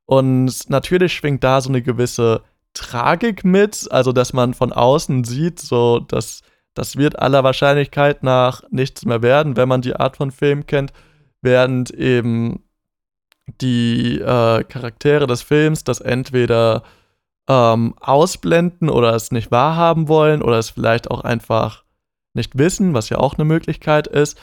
Und 0.06 0.68
natürlich 0.68 1.14
schwingt 1.14 1.42
da 1.42 1.60
so 1.60 1.70
eine 1.70 1.80
gewisse 1.80 2.42
Tragik 2.74 3.44
mit, 3.44 3.88
also 3.90 4.12
dass 4.12 4.32
man 4.32 4.52
von 4.52 4.72
außen 4.72 5.24
sieht, 5.24 5.60
so 5.60 6.00
dass 6.00 6.42
das 6.74 6.96
wird 6.96 7.18
aller 7.18 7.44
Wahrscheinlichkeit 7.44 8.22
nach 8.22 8.62
nichts 8.70 9.04
mehr 9.04 9.22
werden, 9.22 9.56
wenn 9.56 9.68
man 9.68 9.80
die 9.80 9.94
Art 9.96 10.16
von 10.16 10.32
Film 10.32 10.66
kennt, 10.66 10.92
während 11.40 11.90
eben 11.92 12.64
die 13.60 14.18
äh, 14.20 14.64
Charaktere 14.64 15.26
des 15.26 15.42
Films 15.42 15.84
das 15.84 16.00
entweder 16.00 16.82
ähm, 17.48 17.94
ausblenden 18.00 18.88
oder 18.88 19.14
es 19.14 19.30
nicht 19.30 19.50
wahrhaben 19.50 20.08
wollen 20.08 20.42
oder 20.42 20.58
es 20.58 20.70
vielleicht 20.70 21.10
auch 21.10 21.20
einfach 21.20 21.84
nicht 22.32 22.58
wissen, 22.58 22.94
was 22.94 23.10
ja 23.10 23.18
auch 23.18 23.34
eine 23.34 23.44
Möglichkeit 23.44 24.06
ist. 24.06 24.38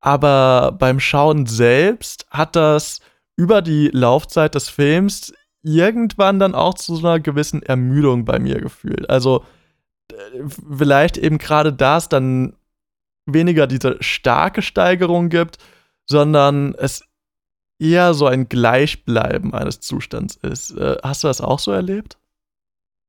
Aber 0.00 0.72
beim 0.72 1.00
Schauen 1.00 1.46
selbst 1.46 2.26
hat 2.30 2.56
das 2.56 3.00
über 3.36 3.62
die 3.62 3.88
Laufzeit 3.92 4.54
des 4.54 4.68
Films 4.68 5.32
irgendwann 5.62 6.38
dann 6.38 6.54
auch 6.54 6.74
zu 6.74 6.96
so 6.96 7.06
einer 7.06 7.20
gewissen 7.20 7.62
Ermüdung 7.62 8.24
bei 8.24 8.38
mir 8.38 8.60
gefühlt. 8.60 9.08
Also 9.08 9.44
äh, 10.12 10.14
vielleicht 10.76 11.16
eben 11.16 11.38
gerade 11.38 11.72
da 11.72 11.96
es 11.98 12.08
dann 12.08 12.54
weniger 13.26 13.66
diese 13.66 13.96
starke 14.00 14.62
Steigerung 14.62 15.28
gibt, 15.28 15.58
sondern 16.06 16.74
es 16.74 17.04
eher 17.82 18.14
so 18.14 18.26
ein 18.26 18.48
Gleichbleiben 18.48 19.52
eines 19.52 19.80
Zustands 19.80 20.36
ist. 20.36 20.70
Äh, 20.76 20.96
hast 21.02 21.24
du 21.24 21.28
das 21.28 21.40
auch 21.40 21.58
so 21.58 21.72
erlebt? 21.72 22.16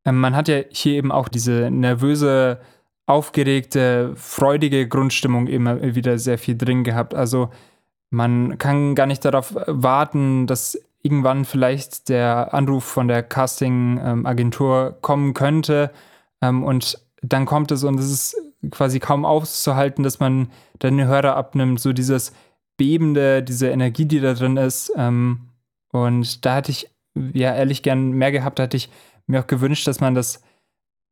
Ähm, 0.05 0.19
man 0.19 0.35
hat 0.35 0.47
ja 0.47 0.61
hier 0.69 0.93
eben 0.93 1.11
auch 1.11 1.29
diese 1.29 1.69
nervöse, 1.71 2.59
aufgeregte, 3.05 4.13
freudige 4.15 4.87
Grundstimmung 4.87 5.47
immer 5.47 5.81
wieder 5.95 6.17
sehr 6.17 6.37
viel 6.37 6.57
drin 6.57 6.83
gehabt. 6.83 7.13
Also 7.13 7.49
man 8.09 8.57
kann 8.57 8.95
gar 8.95 9.07
nicht 9.07 9.25
darauf 9.25 9.53
warten, 9.67 10.47
dass 10.47 10.79
irgendwann 11.01 11.43
vielleicht 11.45 12.09
der 12.09 12.53
Anruf 12.53 12.85
von 12.85 13.09
der 13.09 13.23
Casting-Agentur 13.23 14.97
kommen 15.01 15.33
könnte. 15.33 15.91
Ähm, 16.41 16.63
und 16.63 16.97
dann 17.21 17.45
kommt 17.45 17.71
es 17.71 17.83
und 17.83 17.99
es 17.99 18.09
ist 18.09 18.35
quasi 18.71 18.99
kaum 18.99 19.25
auszuhalten, 19.25 20.03
dass 20.03 20.19
man 20.19 20.49
dann 20.79 20.97
den 20.97 21.07
Hörer 21.07 21.35
abnimmt. 21.35 21.79
So 21.79 21.93
dieses 21.93 22.33
Bebende, 22.77 23.43
diese 23.43 23.69
Energie, 23.69 24.05
die 24.05 24.19
da 24.19 24.33
drin 24.33 24.57
ist. 24.57 24.91
Ähm, 24.95 25.49
und 25.91 26.45
da 26.45 26.55
hatte 26.55 26.71
ich 26.71 26.89
ja 27.33 27.53
ehrlich 27.53 27.83
gern 27.83 28.11
mehr 28.11 28.31
gehabt, 28.31 28.59
da 28.59 28.63
hatte 28.63 28.77
ich 28.77 28.89
mir 29.27 29.41
auch 29.41 29.47
gewünscht, 29.47 29.87
dass 29.87 29.99
man 29.99 30.15
das 30.15 30.41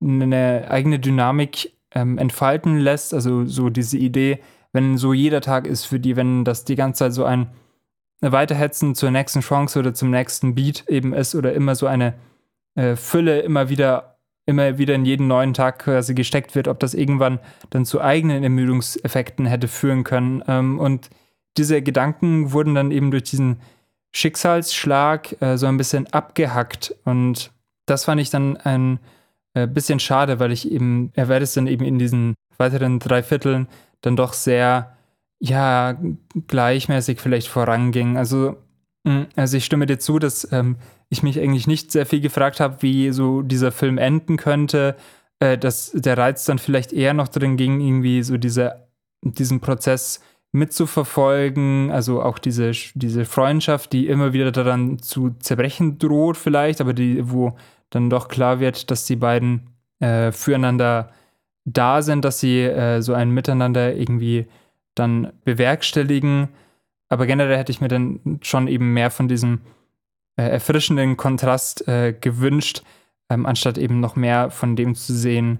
eine 0.02 0.68
eigene 0.70 1.00
Dynamik 1.00 1.74
ähm, 1.94 2.18
entfalten 2.18 2.78
lässt. 2.78 3.14
Also 3.14 3.46
so 3.46 3.70
diese 3.70 3.98
Idee, 3.98 4.40
wenn 4.74 4.98
so 4.98 5.14
jeder 5.14 5.42
Tag 5.42 5.68
ist 5.68 5.86
für 5.86 6.00
die, 6.00 6.16
wenn 6.16 6.44
das 6.44 6.66
die 6.66 6.76
ganze 6.76 7.00
Zeit 7.00 7.14
so 7.14 7.26
ein 7.26 7.52
Weiterhetzen 8.22 8.96
zur 8.96 9.12
nächsten 9.12 9.42
Chance 9.42 9.80
oder 9.80 9.94
zum 9.94 10.12
nächsten 10.12 10.56
Beat 10.56 10.86
eben 10.88 11.14
ist 11.14 11.36
oder 11.36 11.54
immer 11.54 11.76
so 11.76 11.88
eine 11.88 12.14
äh, 12.76 12.96
Fülle 12.96 13.42
immer 13.42 13.70
wieder, 13.70 14.18
immer 14.46 14.78
wieder 14.78 14.96
in 14.96 15.06
jeden 15.06 15.28
neuen 15.28 15.54
Tag 15.54 15.80
quasi 15.80 16.14
gesteckt 16.14 16.56
wird, 16.56 16.68
ob 16.68 16.80
das 16.80 16.94
irgendwann 16.94 17.40
dann 17.72 17.86
zu 17.86 18.00
eigenen 18.02 18.44
Ermüdungseffekten 18.44 19.46
hätte 19.46 19.68
führen 19.68 20.04
können. 20.04 20.44
Ähm, 20.48 20.80
und 20.80 21.10
diese 21.58 21.82
Gedanken 21.82 22.52
wurden 22.52 22.76
dann 22.76 22.92
eben 22.92 23.12
durch 23.12 23.24
diesen 23.24 23.62
Schicksalsschlag 24.12 25.42
äh, 25.42 25.58
so 25.58 25.68
ein 25.68 25.78
bisschen 25.78 26.08
abgehackt. 26.08 26.96
Und 27.06 27.52
das 27.86 28.06
fand 28.06 28.22
ich 28.22 28.30
dann 28.30 28.58
ein 28.58 29.00
äh, 29.54 29.68
bisschen 29.68 30.00
schade, 30.00 30.40
weil 30.40 30.52
ich 30.52 30.72
eben, 30.72 31.12
er 31.14 31.28
werde 31.28 31.44
es 31.44 31.54
dann 31.54 31.68
eben 31.68 31.86
in 31.86 32.00
diesen 32.00 32.36
weiteren 32.58 33.00
drei 33.00 33.24
Vierteln 33.24 33.68
dann 34.02 34.16
doch 34.16 34.34
sehr, 34.34 34.98
ja, 35.40 35.98
gleichmäßig 36.48 37.20
vielleicht 37.20 37.48
voranging. 37.48 38.18
Also, 38.18 38.58
mh, 39.04 39.14
hm, 39.14 39.28
also 39.36 39.58
ich 39.58 39.66
stimme 39.66 39.86
dir 39.86 40.00
zu, 40.00 40.20
dass 40.20 40.52
ähm, 40.52 40.78
ich 41.10 41.24
mich 41.24 41.40
eigentlich 41.40 41.68
nicht 41.68 41.92
sehr 41.92 42.06
viel 42.06 42.22
gefragt 42.22 42.60
habe, 42.60 42.82
wie 42.82 43.12
so 43.12 43.42
dieser 43.42 43.72
Film 43.72 43.98
enden 43.98 44.38
könnte, 44.38 44.96
äh, 45.40 45.58
dass 45.58 45.92
der 45.94 46.18
Reiz 46.18 46.46
dann 46.46 46.60
vielleicht 46.60 46.94
eher 46.94 47.14
noch 47.14 47.28
drin 47.28 47.58
ging, 47.58 47.82
irgendwie 47.82 48.24
so 48.24 48.38
diese, 48.38 48.88
diesen 49.22 49.60
Prozess 49.60 50.22
mitzuverfolgen. 50.52 51.92
Also 51.92 52.22
auch 52.22 52.40
diese, 52.40 52.72
diese 52.94 53.26
Freundschaft, 53.26 53.94
die 53.94 54.08
immer 54.08 54.34
wieder 54.34 54.52
daran 54.52 55.00
zu 55.00 55.32
zerbrechen 55.40 55.98
droht, 55.98 56.38
vielleicht, 56.38 56.82
aber 56.82 56.94
die, 56.94 57.32
wo 57.32 57.56
dann 57.90 58.10
doch 58.10 58.28
klar 58.28 58.60
wird, 58.60 58.92
dass 58.92 59.06
die 59.06 59.16
beiden 59.16 59.70
äh, 60.00 60.32
füreinander 60.32 61.12
da 61.66 62.02
sind, 62.02 62.26
dass 62.26 62.40
sie 62.40 62.62
äh, 62.62 63.02
so 63.02 63.14
ein 63.14 63.32
Miteinander 63.32 63.96
irgendwie 63.96 64.48
dann 64.96 65.32
bewerkstelligen. 65.44 66.50
Aber 67.10 67.26
generell 67.28 67.58
hätte 67.58 67.72
ich 67.72 67.82
mir 67.82 67.88
dann 67.88 68.40
schon 68.42 68.68
eben 68.68 68.94
mehr 68.94 69.12
von 69.12 69.28
diesem 69.28 69.62
äh, 70.38 70.44
erfrischenden 70.44 71.18
Kontrast 71.18 71.88
äh, 71.88 72.14
gewünscht, 72.20 72.84
ähm, 73.30 73.46
anstatt 73.46 73.78
eben 73.78 74.00
noch 74.00 74.16
mehr 74.16 74.50
von 74.50 74.76
dem 74.76 74.96
zu 74.96 75.14
sehen, 75.14 75.60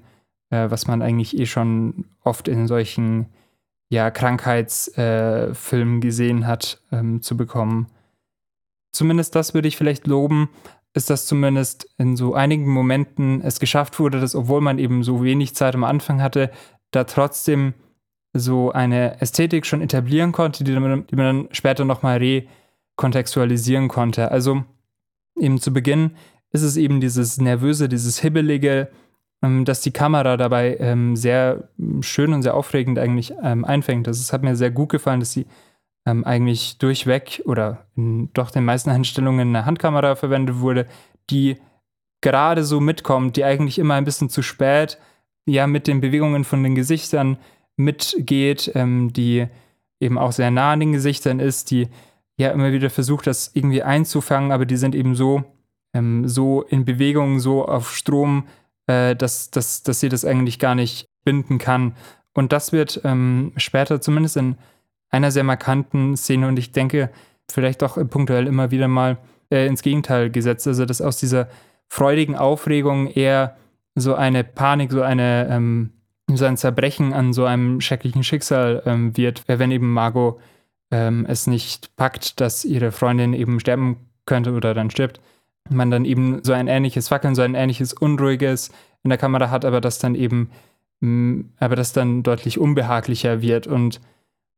äh, 0.50 0.70
was 0.70 0.88
man 0.88 1.02
eigentlich 1.02 1.38
eh 1.38 1.46
schon 1.46 2.06
oft 2.24 2.48
in 2.48 2.68
solchen 2.68 3.28
ja, 3.92 4.10
Krankheitsfilmen 4.10 6.00
gesehen 6.00 6.48
hat, 6.48 6.82
ähm, 6.94 7.22
zu 7.22 7.36
bekommen. 7.36 7.88
Zumindest 8.94 9.36
das 9.36 9.54
würde 9.54 9.68
ich 9.68 9.76
vielleicht 9.76 10.08
loben, 10.08 10.50
ist, 10.94 11.10
dass 11.10 11.26
zumindest 11.26 11.90
in 11.98 12.16
so 12.16 12.34
einigen 12.34 12.70
Momenten 12.70 13.42
es 13.42 13.60
geschafft 13.60 14.00
wurde, 14.00 14.22
dass, 14.22 14.34
obwohl 14.34 14.62
man 14.62 14.80
eben 14.80 15.04
so 15.04 15.24
wenig 15.24 15.56
Zeit 15.56 15.76
am 15.76 15.84
Anfang 15.84 16.22
hatte, 16.22 16.52
da 16.92 17.04
trotzdem 17.04 17.74
so 18.32 18.72
eine 18.72 19.20
Ästhetik 19.20 19.66
schon 19.66 19.82
etablieren 19.82 20.32
konnte, 20.32 20.64
die, 20.64 20.72
man, 20.72 21.06
die 21.08 21.16
man 21.18 21.26
dann 21.26 21.48
später 21.52 21.84
nochmal 21.84 22.18
rekontextualisieren 22.98 23.90
konnte. 23.90 24.32
Also 24.32 24.64
eben 25.38 25.60
zu 25.60 25.74
Beginn 25.74 26.12
ist 26.52 26.62
es 26.62 26.78
eben 26.78 27.02
dieses 27.02 27.42
Nervöse, 27.42 27.90
dieses 27.90 28.22
Hibbelige, 28.22 28.90
dass 29.42 29.82
die 29.82 29.92
Kamera 29.92 30.38
dabei 30.38 30.78
ähm, 30.80 31.16
sehr 31.16 31.70
schön 32.02 32.34
und 32.34 32.44
sehr 32.44 32.54
aufregend 32.54 33.00
eigentlich 33.00 33.34
ähm, 33.44 33.66
einfängt. 33.66 34.08
Also 34.08 34.32
hat 34.32 34.44
mir 34.44 34.56
sehr 34.56 34.70
gut 34.70 34.90
gefallen, 34.90 35.20
dass 35.20 35.32
sie 35.32 35.48
ähm, 36.06 36.24
eigentlich 36.24 36.78
durchweg 36.78 37.42
oder 37.46 37.86
in 37.96 38.32
doch 38.34 38.52
den 38.52 38.66
meisten 38.66 38.92
Einstellungen 38.92 39.50
eine 39.50 39.66
Handkamera 39.66 40.16
verwendet 40.16 40.60
wurde, 40.60 40.86
die 41.30 41.58
gerade 42.22 42.64
so 42.64 42.80
mitkommt, 42.80 43.36
die 43.36 43.44
eigentlich 43.44 43.80
immer 43.80 43.96
ein 43.96 44.06
bisschen 44.06 44.30
zu 44.30 44.44
spät 44.44 45.00
ja 45.46 45.66
mit 45.68 45.88
den 45.88 46.02
Bewegungen 46.02 46.44
von 46.44 46.64
den 46.64 46.76
Gesichtern 46.76 47.38
mitgeht, 47.78 48.72
ähm, 48.76 49.12
die 49.12 49.48
eben 50.00 50.18
auch 50.18 50.32
sehr 50.32 50.52
nah 50.52 50.74
an 50.74 50.80
den 50.80 50.92
Gesichtern 50.94 51.40
ist, 51.40 51.72
die 51.72 51.88
ja 52.38 52.50
immer 52.52 52.72
wieder 52.72 52.90
versucht, 52.90 53.28
das 53.28 53.52
irgendwie 53.54 53.84
einzufangen, 53.84 54.52
aber 54.52 54.66
die 54.66 54.78
sind 54.78 54.96
eben 54.96 55.16
so, 55.16 55.44
ähm, 55.94 56.28
so 56.28 56.62
in 56.64 56.86
Bewegung, 56.86 57.40
so 57.40 57.66
auf 57.66 57.96
Strom, 57.96 58.48
äh, 58.92 59.16
dass, 59.16 59.52
dass, 59.52 59.84
dass 59.84 60.00
sie 60.00 60.10
das 60.10 60.26
eigentlich 60.26 60.60
gar 60.60 60.76
nicht 60.76 61.08
binden 61.24 61.58
kann. 61.58 61.96
Und 62.34 62.52
das 62.52 62.72
wird 62.72 63.02
ähm, 63.04 63.54
später 63.58 64.02
zumindest 64.02 64.38
in 64.38 64.58
einer 65.10 65.32
sehr 65.32 65.44
markanten 65.44 66.16
Szene 66.18 66.48
und 66.48 66.58
ich 66.58 66.72
denke, 66.72 67.10
vielleicht 67.52 67.84
auch 67.84 67.98
punktuell 68.10 68.48
immer 68.48 68.72
wieder 68.72 68.88
mal 68.88 69.18
äh, 69.50 69.68
ins 69.68 69.82
Gegenteil 69.82 70.30
gesetzt. 70.30 70.68
Also, 70.68 70.86
dass 70.86 71.02
aus 71.02 71.18
dieser 71.18 71.48
freudigen 71.88 72.36
Aufregung 72.36 73.08
eher 73.08 73.58
so 73.96 74.16
eine 74.16 74.44
Panik, 74.44 74.92
so 74.92 75.02
eine 75.02 75.48
ähm, 75.50 75.92
so 76.34 76.46
ein 76.46 76.56
Zerbrechen 76.56 77.12
an 77.12 77.34
so 77.34 77.44
einem 77.44 77.82
schrecklichen 77.82 78.24
Schicksal 78.24 78.82
ähm, 78.86 79.18
wird, 79.18 79.44
wenn 79.48 79.72
eben 79.72 79.92
Margot 79.92 80.40
ähm, 80.90 81.26
es 81.28 81.46
nicht 81.46 81.94
packt, 81.98 82.40
dass 82.40 82.64
ihre 82.64 82.94
Freundin 82.94 83.34
eben 83.34 83.60
sterben 83.60 83.98
könnte 84.26 84.54
oder 84.54 84.74
dann 84.74 84.90
stirbt. 84.90 85.20
Man 85.70 85.92
dann 85.92 86.06
eben 86.06 86.44
so 86.44 86.54
ein 86.54 86.68
ähnliches 86.68 87.08
Fackeln, 87.08 87.36
so 87.36 87.42
ein 87.42 87.56
ähnliches 87.56 87.94
Unruhiges 87.94 88.72
in 89.04 89.10
der 89.10 89.18
Kamera 89.18 89.50
hat, 89.50 89.66
aber 89.66 89.82
das 89.82 90.00
dann 90.00 90.16
eben, 90.16 90.50
mm, 91.00 91.42
aber 91.60 91.76
das 91.76 91.94
dann 91.94 92.24
deutlich 92.24 92.60
unbehaglicher 92.60 93.42
wird 93.42 93.68
und 93.68 94.02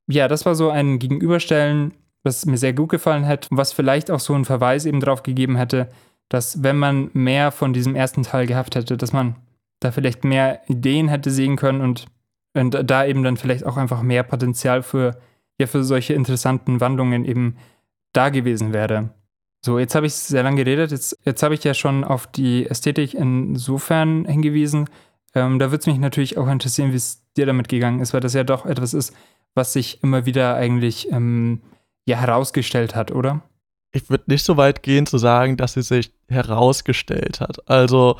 ja, 0.08 0.28
das 0.28 0.46
war 0.46 0.56
so 0.56 0.70
ein 0.70 1.00
Gegenüberstellen, 1.00 1.94
was 2.24 2.46
mir 2.46 2.58
sehr 2.58 2.74
gut 2.74 2.90
gefallen 2.90 3.26
hat 3.26 3.48
was 3.52 3.74
vielleicht 3.74 4.12
auch 4.12 4.20
so 4.20 4.34
einen 4.34 4.46
Verweis 4.46 4.86
eben 4.86 5.00
darauf 5.00 5.24
gegeben 5.24 5.56
hätte, 5.56 5.90
dass 6.30 6.64
wenn 6.64 6.78
man 6.78 7.10
mehr 7.14 7.52
von 7.52 7.74
diesem 7.74 7.96
ersten 7.96 8.24
Teil 8.24 8.48
gehabt 8.48 8.76
hätte, 8.76 8.98
dass 8.98 9.14
man 9.14 9.36
da 9.80 9.92
vielleicht 9.92 10.24
mehr 10.24 10.62
Ideen 10.68 11.10
hätte 11.10 11.30
sehen 11.30 11.58
können 11.58 11.82
und, 11.82 12.06
und 12.54 12.90
da 12.90 13.06
eben 13.06 13.24
dann 13.24 13.38
vielleicht 13.38 13.66
auch 13.66 13.78
einfach 13.78 14.02
mehr 14.02 14.24
Potenzial 14.24 14.84
für, 14.84 15.18
ja, 15.60 15.68
für 15.68 15.84
solche 15.84 16.14
interessanten 16.14 16.80
Wandlungen 16.82 17.26
eben 17.26 17.58
da 18.14 18.30
gewesen 18.30 18.74
wäre. 18.74 19.10
So, 19.65 19.79
jetzt 19.79 19.96
habe 19.96 20.05
ich 20.05 20.13
sehr 20.13 20.43
lange 20.43 20.58
geredet. 20.58 20.91
Jetzt, 20.91 21.17
jetzt 21.24 21.41
habe 21.41 21.53
ich 21.53 21.63
ja 21.63 21.74
schon 21.74 22.03
auf 22.03 22.27
die 22.27 22.70
Ästhetik 22.70 23.13
insofern 23.13 24.25
hingewiesen. 24.25 24.89
Ähm, 25.34 25.58
da 25.58 25.72
würde 25.72 25.79
es 25.79 25.88
mich 25.88 25.98
natürlich 26.00 26.38
auch 26.38 26.48
interessieren, 26.48 26.91
wie 26.91 26.98
es 26.98 27.24
dir 27.38 27.46
damit 27.46 27.70
gegangen 27.70 28.01
ist, 28.01 28.13
weil 28.13 28.20
das 28.20 28.34
ja 28.34 28.43
doch 28.43 28.65
etwas 28.65 28.93
ist, 28.93 29.15
was 29.55 29.72
sich 29.72 30.03
immer 30.03 30.25
wieder 30.25 30.55
eigentlich 30.55 31.10
ähm, 31.12 31.62
ja 32.05 32.17
herausgestellt 32.17 32.93
hat, 32.93 33.12
oder? 33.12 33.41
Ich 33.93 34.10
würde 34.10 34.25
nicht 34.27 34.43
so 34.43 34.58
weit 34.58 34.84
gehen 34.84 35.05
zu 35.05 35.17
sagen, 35.17 35.55
dass 35.55 35.74
sie 35.74 35.82
sich 35.82 36.12
herausgestellt 36.27 37.39
hat. 37.39 37.70
Also 37.70 38.17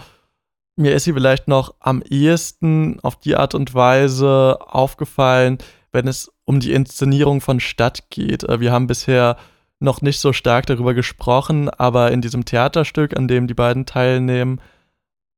mir 0.78 0.96
ist 0.96 1.04
sie 1.04 1.14
vielleicht 1.14 1.50
noch 1.50 1.76
am 1.80 2.02
ehesten 2.04 3.00
auf 3.02 3.18
die 3.18 3.36
Art 3.36 3.54
und 3.54 3.74
Weise 3.74 4.60
aufgefallen, 4.62 5.58
wenn 5.92 6.08
es 6.08 6.32
um 6.46 6.62
die 6.62 6.72
Inszenierung 6.72 7.42
von 7.42 7.60
Stadt 7.60 8.10
geht. 8.12 8.46
Äh, 8.46 8.62
wir 8.62 8.72
haben 8.72 8.88
bisher 8.88 9.36
noch 9.84 10.02
nicht 10.02 10.20
so 10.20 10.34
stark 10.34 10.66
darüber 10.66 10.94
gesprochen, 10.94 11.70
aber 11.70 12.12
in 12.12 12.22
diesem 12.22 12.46
Theaterstück, 12.46 13.16
an 13.16 13.28
dem 13.28 13.48
die 13.48 13.54
beiden 13.54 13.86
teilnehmen, 13.86 14.62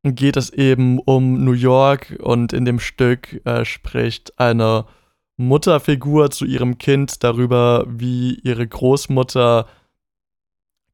geht 0.03 0.37
es 0.37 0.51
eben 0.51 0.99
um 0.99 1.43
New 1.43 1.53
York 1.53 2.17
und 2.21 2.53
in 2.53 2.63
dem 2.63 2.79
Stück 2.79 3.41
äh, 3.45 3.65
spricht 3.65 4.39
eine 4.39 4.85
Mutterfigur 5.37 6.29
zu 6.29 6.45
ihrem 6.45 6.77
Kind 6.77 7.23
darüber, 7.23 7.85
wie 7.87 8.35
ihre 8.35 8.67
Großmutter 8.67 9.65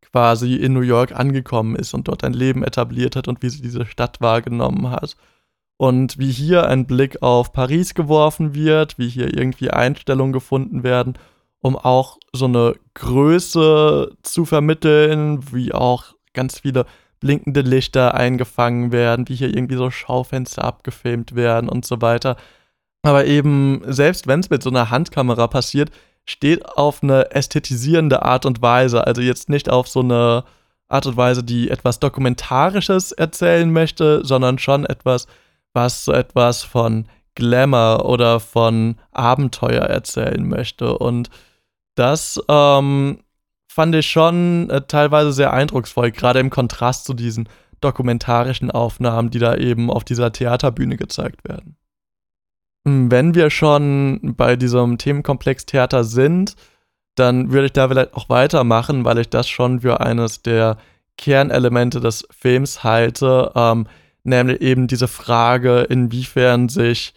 quasi 0.01 0.55
in 0.55 0.73
New 0.73 0.81
York 0.81 1.11
angekommen 1.13 1.75
ist 1.75 1.93
und 1.93 2.07
dort 2.07 2.23
ein 2.23 2.33
Leben 2.33 2.63
etabliert 2.63 3.15
hat 3.15 3.27
und 3.27 3.41
wie 3.43 3.49
sie 3.49 3.61
diese 3.61 3.85
Stadt 3.85 4.21
wahrgenommen 4.21 4.89
hat. 4.89 5.15
Und 5.77 6.19
wie 6.19 6.31
hier 6.31 6.67
ein 6.67 6.85
Blick 6.85 7.21
auf 7.21 7.53
Paris 7.53 7.95
geworfen 7.95 8.53
wird, 8.53 8.97
wie 8.97 9.09
hier 9.09 9.35
irgendwie 9.35 9.71
Einstellungen 9.71 10.31
gefunden 10.31 10.83
werden, 10.83 11.15
um 11.61 11.77
auch 11.77 12.17
so 12.33 12.45
eine 12.45 12.75
Größe 12.95 14.11
zu 14.23 14.45
vermitteln, 14.45 15.53
wie 15.53 15.73
auch 15.73 16.15
ganz 16.33 16.59
viele 16.59 16.85
blinkende 17.19 17.61
Lichter 17.61 18.15
eingefangen 18.15 18.91
werden, 18.91 19.29
wie 19.29 19.35
hier 19.35 19.55
irgendwie 19.55 19.75
so 19.75 19.91
Schaufenster 19.91 20.63
abgefilmt 20.63 21.35
werden 21.35 21.69
und 21.69 21.85
so 21.85 22.01
weiter. 22.01 22.35
Aber 23.03 23.25
eben, 23.25 23.81
selbst 23.85 24.27
wenn 24.27 24.39
es 24.41 24.49
mit 24.49 24.63
so 24.63 24.69
einer 24.69 24.89
Handkamera 24.89 25.47
passiert, 25.47 25.91
steht 26.25 26.65
auf 26.65 27.01
eine 27.03 27.31
ästhetisierende 27.31 28.23
Art 28.23 28.45
und 28.45 28.61
Weise. 28.61 29.05
Also 29.05 29.21
jetzt 29.21 29.49
nicht 29.49 29.69
auf 29.69 29.87
so 29.87 30.01
eine 30.01 30.43
Art 30.87 31.05
und 31.05 31.17
Weise, 31.17 31.43
die 31.43 31.69
etwas 31.69 31.99
Dokumentarisches 31.99 33.11
erzählen 33.11 33.71
möchte, 33.71 34.25
sondern 34.25 34.59
schon 34.59 34.85
etwas, 34.85 35.27
was 35.73 36.05
so 36.05 36.11
etwas 36.11 36.63
von 36.63 37.07
Glamour 37.35 38.05
oder 38.05 38.39
von 38.39 38.95
Abenteuer 39.11 39.83
erzählen 39.83 40.47
möchte. 40.47 40.97
Und 40.97 41.29
das 41.95 42.41
ähm, 42.47 43.19
fand 43.71 43.95
ich 43.95 44.09
schon 44.09 44.69
äh, 44.69 44.81
teilweise 44.81 45.31
sehr 45.31 45.53
eindrucksvoll, 45.53 46.11
gerade 46.11 46.39
im 46.39 46.49
Kontrast 46.49 47.05
zu 47.05 47.13
diesen 47.13 47.47
dokumentarischen 47.79 48.71
Aufnahmen, 48.71 49.29
die 49.29 49.39
da 49.39 49.55
eben 49.55 49.89
auf 49.89 50.03
dieser 50.03 50.31
Theaterbühne 50.31 50.97
gezeigt 50.97 51.43
werden. 51.47 51.77
Hm, 52.87 53.11
wenn 53.11 53.35
wir 53.35 53.49
schon 53.49 54.35
bei 54.35 54.55
diesem 54.55 54.97
Themenkomplex 54.97 55.65
Theater 55.65 56.03
sind, 56.03 56.55
dann 57.15 57.51
würde 57.51 57.65
ich 57.67 57.73
da 57.73 57.87
vielleicht 57.87 58.13
auch 58.13 58.29
weitermachen, 58.29 59.05
weil 59.05 59.17
ich 59.17 59.29
das 59.29 59.49
schon 59.49 59.81
für 59.81 59.99
eines 59.99 60.41
der 60.41 60.77
Kernelemente 61.17 61.99
des 61.99 62.27
Films 62.31 62.83
halte, 62.83 63.51
ähm, 63.55 63.87
nämlich 64.23 64.61
eben 64.61 64.87
diese 64.87 65.07
Frage, 65.07 65.81
inwiefern 65.81 66.69
sich 66.69 67.13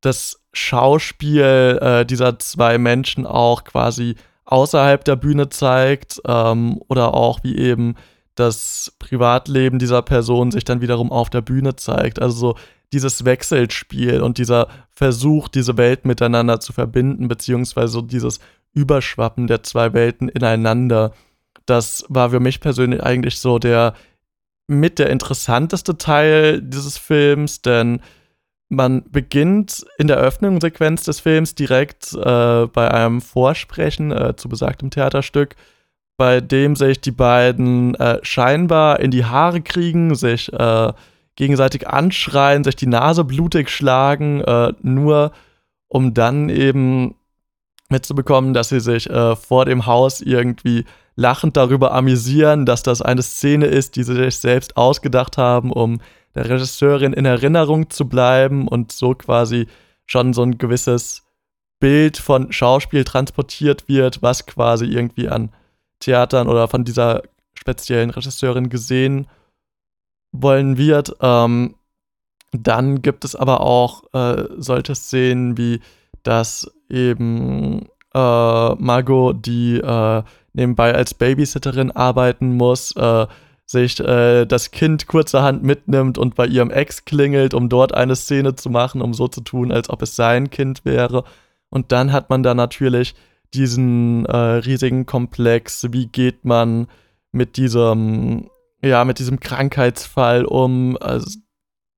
das 0.00 0.40
Schauspiel 0.56 1.78
äh, 1.80 2.06
dieser 2.06 2.38
zwei 2.38 2.78
Menschen 2.78 3.26
auch 3.26 3.64
quasi 3.64 4.16
außerhalb 4.44 5.04
der 5.04 5.16
Bühne 5.16 5.48
zeigt 5.48 6.20
ähm, 6.26 6.80
oder 6.88 7.14
auch 7.14 7.40
wie 7.42 7.56
eben 7.56 7.94
das 8.36 8.94
Privatleben 8.98 9.78
dieser 9.78 10.02
Person 10.02 10.50
sich 10.50 10.64
dann 10.64 10.80
wiederum 10.80 11.10
auf 11.10 11.30
der 11.30 11.40
Bühne 11.40 11.76
zeigt. 11.76 12.20
Also 12.20 12.36
so 12.36 12.58
dieses 12.92 13.24
Wechselspiel 13.24 14.22
und 14.22 14.38
dieser 14.38 14.68
Versuch, 14.90 15.48
diese 15.48 15.76
Welt 15.76 16.04
miteinander 16.04 16.60
zu 16.60 16.72
verbinden, 16.72 17.28
beziehungsweise 17.28 18.02
dieses 18.02 18.38
Überschwappen 18.72 19.46
der 19.48 19.62
zwei 19.62 19.92
Welten 19.92 20.28
ineinander, 20.28 21.12
das 21.66 22.04
war 22.08 22.30
für 22.30 22.40
mich 22.40 22.60
persönlich 22.60 23.02
eigentlich 23.02 23.40
so 23.40 23.58
der 23.58 23.94
mit 24.68 24.98
der 24.98 25.10
interessanteste 25.10 25.96
Teil 25.96 26.60
dieses 26.60 26.98
Films, 26.98 27.62
denn 27.62 28.00
man 28.68 29.04
beginnt 29.10 29.84
in 29.98 30.08
der 30.08 30.16
Eröffnungssequenz 30.16 31.04
des 31.04 31.20
Films 31.20 31.54
direkt 31.54 32.12
äh, 32.14 32.66
bei 32.66 32.90
einem 32.90 33.20
Vorsprechen 33.20 34.10
äh, 34.10 34.34
zu 34.36 34.48
besagtem 34.48 34.90
Theaterstück, 34.90 35.54
bei 36.16 36.40
dem 36.40 36.74
sich 36.74 37.00
die 37.00 37.12
beiden 37.12 37.94
äh, 37.94 38.18
scheinbar 38.22 39.00
in 39.00 39.10
die 39.10 39.24
Haare 39.24 39.60
kriegen, 39.60 40.14
sich 40.14 40.52
äh, 40.52 40.92
gegenseitig 41.36 41.86
anschreien, 41.86 42.64
sich 42.64 42.76
die 42.76 42.86
Nase 42.86 43.24
blutig 43.24 43.68
schlagen, 43.70 44.40
äh, 44.40 44.72
nur 44.82 45.32
um 45.88 46.14
dann 46.14 46.48
eben 46.48 47.14
mitzubekommen, 47.88 48.52
dass 48.52 48.70
sie 48.70 48.80
sich 48.80 49.08
äh, 49.08 49.36
vor 49.36 49.66
dem 49.66 49.86
Haus 49.86 50.20
irgendwie 50.20 50.84
lachend 51.14 51.56
darüber 51.56 51.92
amüsieren, 51.92 52.66
dass 52.66 52.82
das 52.82 53.00
eine 53.00 53.22
Szene 53.22 53.66
ist, 53.66 53.96
die 53.96 54.02
sie 54.02 54.14
sich 54.14 54.38
selbst 54.38 54.76
ausgedacht 54.76 55.38
haben, 55.38 55.70
um 55.72 56.00
der 56.36 56.48
Regisseurin 56.48 57.14
in 57.14 57.24
Erinnerung 57.24 57.90
zu 57.90 58.08
bleiben 58.08 58.68
und 58.68 58.92
so 58.92 59.14
quasi 59.14 59.66
schon 60.04 60.34
so 60.34 60.42
ein 60.42 60.58
gewisses 60.58 61.24
Bild 61.80 62.18
von 62.18 62.52
Schauspiel 62.52 63.04
transportiert 63.04 63.88
wird, 63.88 64.22
was 64.22 64.46
quasi 64.46 64.84
irgendwie 64.84 65.28
an 65.28 65.50
Theatern 65.98 66.46
oder 66.46 66.68
von 66.68 66.84
dieser 66.84 67.22
speziellen 67.54 68.10
Regisseurin 68.10 68.68
gesehen 68.68 69.26
wollen 70.30 70.76
wird. 70.76 71.16
Ähm, 71.20 71.74
dann 72.52 73.02
gibt 73.02 73.24
es 73.24 73.34
aber 73.34 73.62
auch 73.62 74.04
äh, 74.12 74.44
solche 74.58 74.94
Szenen 74.94 75.56
wie, 75.56 75.80
dass 76.22 76.70
eben 76.88 77.86
äh, 78.14 78.74
Margot, 78.74 79.44
die 79.44 79.78
äh, 79.78 80.22
nebenbei 80.52 80.94
als 80.94 81.14
Babysitterin 81.14 81.90
arbeiten 81.90 82.56
muss, 82.56 82.92
äh, 82.92 83.26
sich 83.66 83.98
äh, 83.98 84.46
das 84.46 84.70
Kind 84.70 85.08
kurzerhand 85.08 85.64
mitnimmt 85.64 86.18
und 86.18 86.36
bei 86.36 86.46
ihrem 86.46 86.70
Ex 86.70 87.04
klingelt, 87.04 87.52
um 87.52 87.68
dort 87.68 87.92
eine 87.94 88.14
Szene 88.14 88.54
zu 88.54 88.70
machen, 88.70 89.02
um 89.02 89.12
so 89.12 89.26
zu 89.26 89.40
tun, 89.40 89.72
als 89.72 89.90
ob 89.90 90.02
es 90.02 90.14
sein 90.14 90.50
Kind 90.50 90.84
wäre. 90.84 91.24
Und 91.68 91.90
dann 91.90 92.12
hat 92.12 92.30
man 92.30 92.44
da 92.44 92.54
natürlich 92.54 93.14
diesen 93.52 94.24
äh, 94.26 94.36
riesigen 94.36 95.04
Komplex, 95.04 95.86
wie 95.90 96.06
geht 96.06 96.44
man 96.44 96.86
mit 97.32 97.56
diesem, 97.56 98.48
ja, 98.82 99.04
mit 99.04 99.18
diesem 99.18 99.40
Krankheitsfall 99.40 100.44
um, 100.44 100.96
also, 101.00 101.38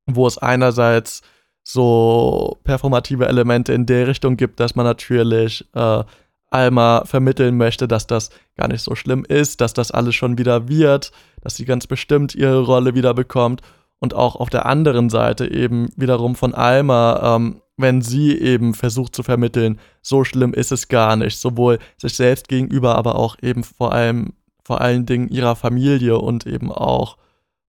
wo 0.07 0.27
es 0.27 0.39
einerseits 0.39 1.23
so 1.63 2.59
performative 2.65 3.29
Elemente 3.29 3.75
in 3.75 3.85
der 3.85 4.07
Richtung 4.07 4.39
gibt, 4.39 4.59
dass 4.59 4.75
man 4.75 4.87
natürlich 4.87 5.69
äh, 5.75 6.03
Alma 6.51 7.05
vermitteln 7.05 7.57
möchte, 7.57 7.89
dass 7.89 8.07
das 8.07 8.31
gar 8.57 8.69
nicht 8.69 8.83
so 8.83 8.95
schlimm 8.95 9.25
ist, 9.25 9.61
dass 9.61 9.75
das 9.75 9.91
alles 9.91 10.15
schon 10.15 10.39
wieder 10.39 10.69
wird, 10.69 11.13
dass 11.43 11.57
sie 11.57 11.65
ganz 11.65 11.87
bestimmt 11.87 12.35
ihre 12.35 12.61
Rolle 12.61 12.95
wieder 12.95 13.15
bekommt 13.15 13.63
und 13.99 14.15
auch 14.15 14.37
auf 14.37 14.51
der 14.51 14.67
anderen 14.67 15.11
Seite 15.11 15.51
eben 15.51 15.89
wiederum 15.97 16.35
von 16.35 16.55
Alma, 16.55 17.37
ähm, 17.37 17.61
wenn 17.77 18.03
sie 18.03 18.37
eben 18.37 18.75
versucht 18.75 19.15
zu 19.15 19.23
vermitteln, 19.23 19.79
so 20.03 20.25
schlimm 20.25 20.53
ist 20.53 20.73
es 20.73 20.89
gar 20.89 21.17
nicht, 21.17 21.39
sowohl 21.39 21.79
sich 21.97 22.15
selbst 22.15 22.49
gegenüber, 22.49 22.97
aber 22.97 23.17
auch 23.17 23.37
eben 23.41 23.63
vor 23.63 23.93
allem 23.93 24.33
vor 24.69 24.83
allen 24.83 25.07
Dingen 25.07 25.29
ihrer 25.29 25.57
Familie 25.57 26.19
und 26.19 26.47
eben 26.47 26.71
auch 26.71 27.17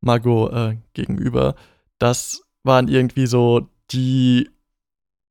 Margot 0.02 0.52
äh, 0.52 0.78
gegenüber. 0.94 1.56
Das 1.98 2.42
waren 2.64 2.90
irgendwie 2.90 3.26
so 3.26 3.70
die 3.92 4.50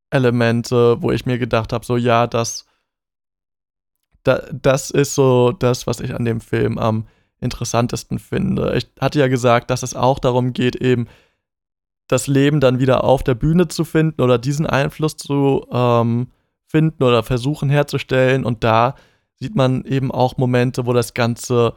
Elemente, 0.08 1.02
wo 1.02 1.10
ich 1.10 1.26
mir 1.26 1.38
gedacht 1.38 1.74
habe, 1.74 1.84
so 1.84 1.98
ja, 1.98 2.26
das 2.26 2.64
da, 4.28 4.42
das 4.52 4.90
ist 4.90 5.14
so 5.14 5.52
das, 5.52 5.86
was 5.86 6.00
ich 6.00 6.14
an 6.14 6.24
dem 6.24 6.40
Film 6.40 6.78
am 6.78 7.06
interessantesten 7.40 8.18
finde. 8.18 8.76
Ich 8.76 8.88
hatte 9.00 9.18
ja 9.18 9.28
gesagt, 9.28 9.70
dass 9.70 9.82
es 9.82 9.94
auch 9.94 10.18
darum 10.18 10.52
geht, 10.52 10.76
eben 10.76 11.06
das 12.08 12.26
Leben 12.26 12.60
dann 12.60 12.78
wieder 12.78 13.04
auf 13.04 13.22
der 13.22 13.34
Bühne 13.34 13.68
zu 13.68 13.84
finden 13.84 14.20
oder 14.22 14.38
diesen 14.38 14.66
Einfluss 14.66 15.16
zu 15.16 15.66
ähm, 15.72 16.28
finden 16.66 17.02
oder 17.02 17.22
versuchen 17.22 17.70
herzustellen. 17.70 18.44
Und 18.44 18.64
da 18.64 18.94
sieht 19.36 19.54
man 19.54 19.84
eben 19.84 20.10
auch 20.10 20.36
Momente, 20.36 20.86
wo 20.86 20.92
das 20.92 21.14
Ganze 21.14 21.74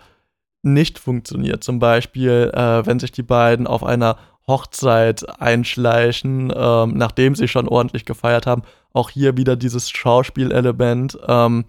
nicht 0.64 1.00
funktioniert. 1.00 1.64
Zum 1.64 1.80
Beispiel, 1.80 2.52
äh, 2.54 2.86
wenn 2.86 3.00
sich 3.00 3.12
die 3.12 3.24
beiden 3.24 3.68
auf 3.68 3.84
einer 3.84 4.18
Hochzeit 4.48 5.40
einschleichen, 5.40 6.52
ähm, 6.56 6.98
nachdem 6.98 7.36
sie 7.36 7.48
schon 7.48 7.68
ordentlich 7.68 8.06
gefeiert 8.06 8.48
haben. 8.48 8.64
Auch 8.94 9.10
hier 9.10 9.38
wieder 9.38 9.56
dieses 9.56 9.90
Schauspielelement. 9.90 11.18
Ähm, 11.28 11.66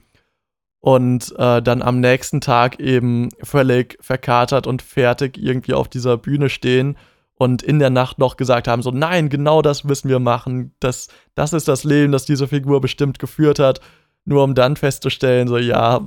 und 0.83 1.33
äh, 1.39 1.63
dann 1.63 1.81
am 1.81 2.01
nächsten 2.01 2.41
Tag 2.41 2.81
eben 2.81 3.29
völlig 3.41 3.97
verkatert 4.01 4.67
und 4.67 4.83
fertig 4.83 5.39
irgendwie 5.39 5.75
auf 5.75 5.89
dieser 5.89 6.17
Bühne 6.19 6.51
stehen 6.51 6.99
und 7.37 7.63
in 7.63 7.79
der 7.79 7.91
Nacht 7.91 8.19
noch 8.19 8.37
gesagt 8.37 8.67
haben, 8.67 8.83
so 8.83 8.91
nein, 8.91 9.29
genau 9.29 9.63
das 9.63 9.85
müssen 9.85 10.09
wir 10.09 10.19
machen, 10.19 10.75
das, 10.81 11.07
das 11.37 11.53
ist 11.53 11.69
das 11.69 11.85
Leben, 11.85 12.11
das 12.11 12.25
diese 12.25 12.49
Figur 12.49 12.81
bestimmt 12.81 13.21
geführt 13.21 13.61
hat, 13.61 13.81
nur 14.25 14.43
um 14.43 14.57
dann 14.57 14.75
festzustellen, 14.75 15.47
so 15.47 15.57
ja, 15.57 16.01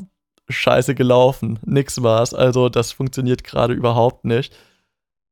scheiße 0.49 0.93
gelaufen, 0.93 1.57
nix 1.65 2.03
war's, 2.03 2.33
also 2.33 2.67
das 2.67 2.91
funktioniert 2.91 3.45
gerade 3.45 3.73
überhaupt 3.73 4.25
nicht. 4.25 4.53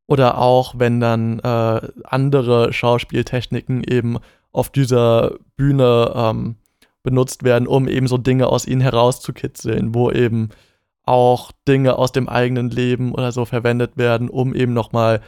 Oder 0.07 0.37
auch, 0.37 0.75
wenn 0.77 1.01
dann 1.01 1.39
äh, 1.39 1.81
andere 2.05 2.71
Schauspieltechniken 2.71 3.83
eben 3.83 4.19
auf 4.53 4.69
dieser 4.69 5.33
Bühne 5.57 6.13
ähm, 6.15 6.55
benutzt 7.03 7.43
werden, 7.43 7.67
um 7.67 7.87
eben 7.87 8.07
so 8.07 8.17
Dinge 8.17 8.47
aus 8.47 8.65
ihnen 8.65 8.81
herauszukitzeln, 8.81 9.93
wo 9.93 10.09
eben 10.09 10.49
auch 11.03 11.51
Dinge 11.67 11.97
aus 11.97 12.11
dem 12.13 12.29
eigenen 12.29 12.69
Leben 12.69 13.11
oder 13.11 13.31
so 13.31 13.45
verwendet 13.45 13.97
werden, 13.97 14.29
um 14.29 14.55
eben 14.55 14.73
nochmal 14.73 15.21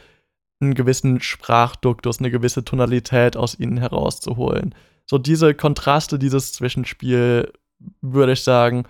einen 0.60 0.74
gewissen 0.74 1.20
Sprachduktus, 1.20 2.18
eine 2.18 2.30
gewisse 2.30 2.64
Tonalität 2.64 3.36
aus 3.36 3.58
ihnen 3.58 3.76
herauszuholen. 3.76 4.74
So 5.04 5.18
diese 5.18 5.54
Kontraste, 5.54 6.18
dieses 6.18 6.54
Zwischenspiel, 6.54 7.52
würde 8.00 8.32
ich 8.32 8.42
sagen, 8.42 8.84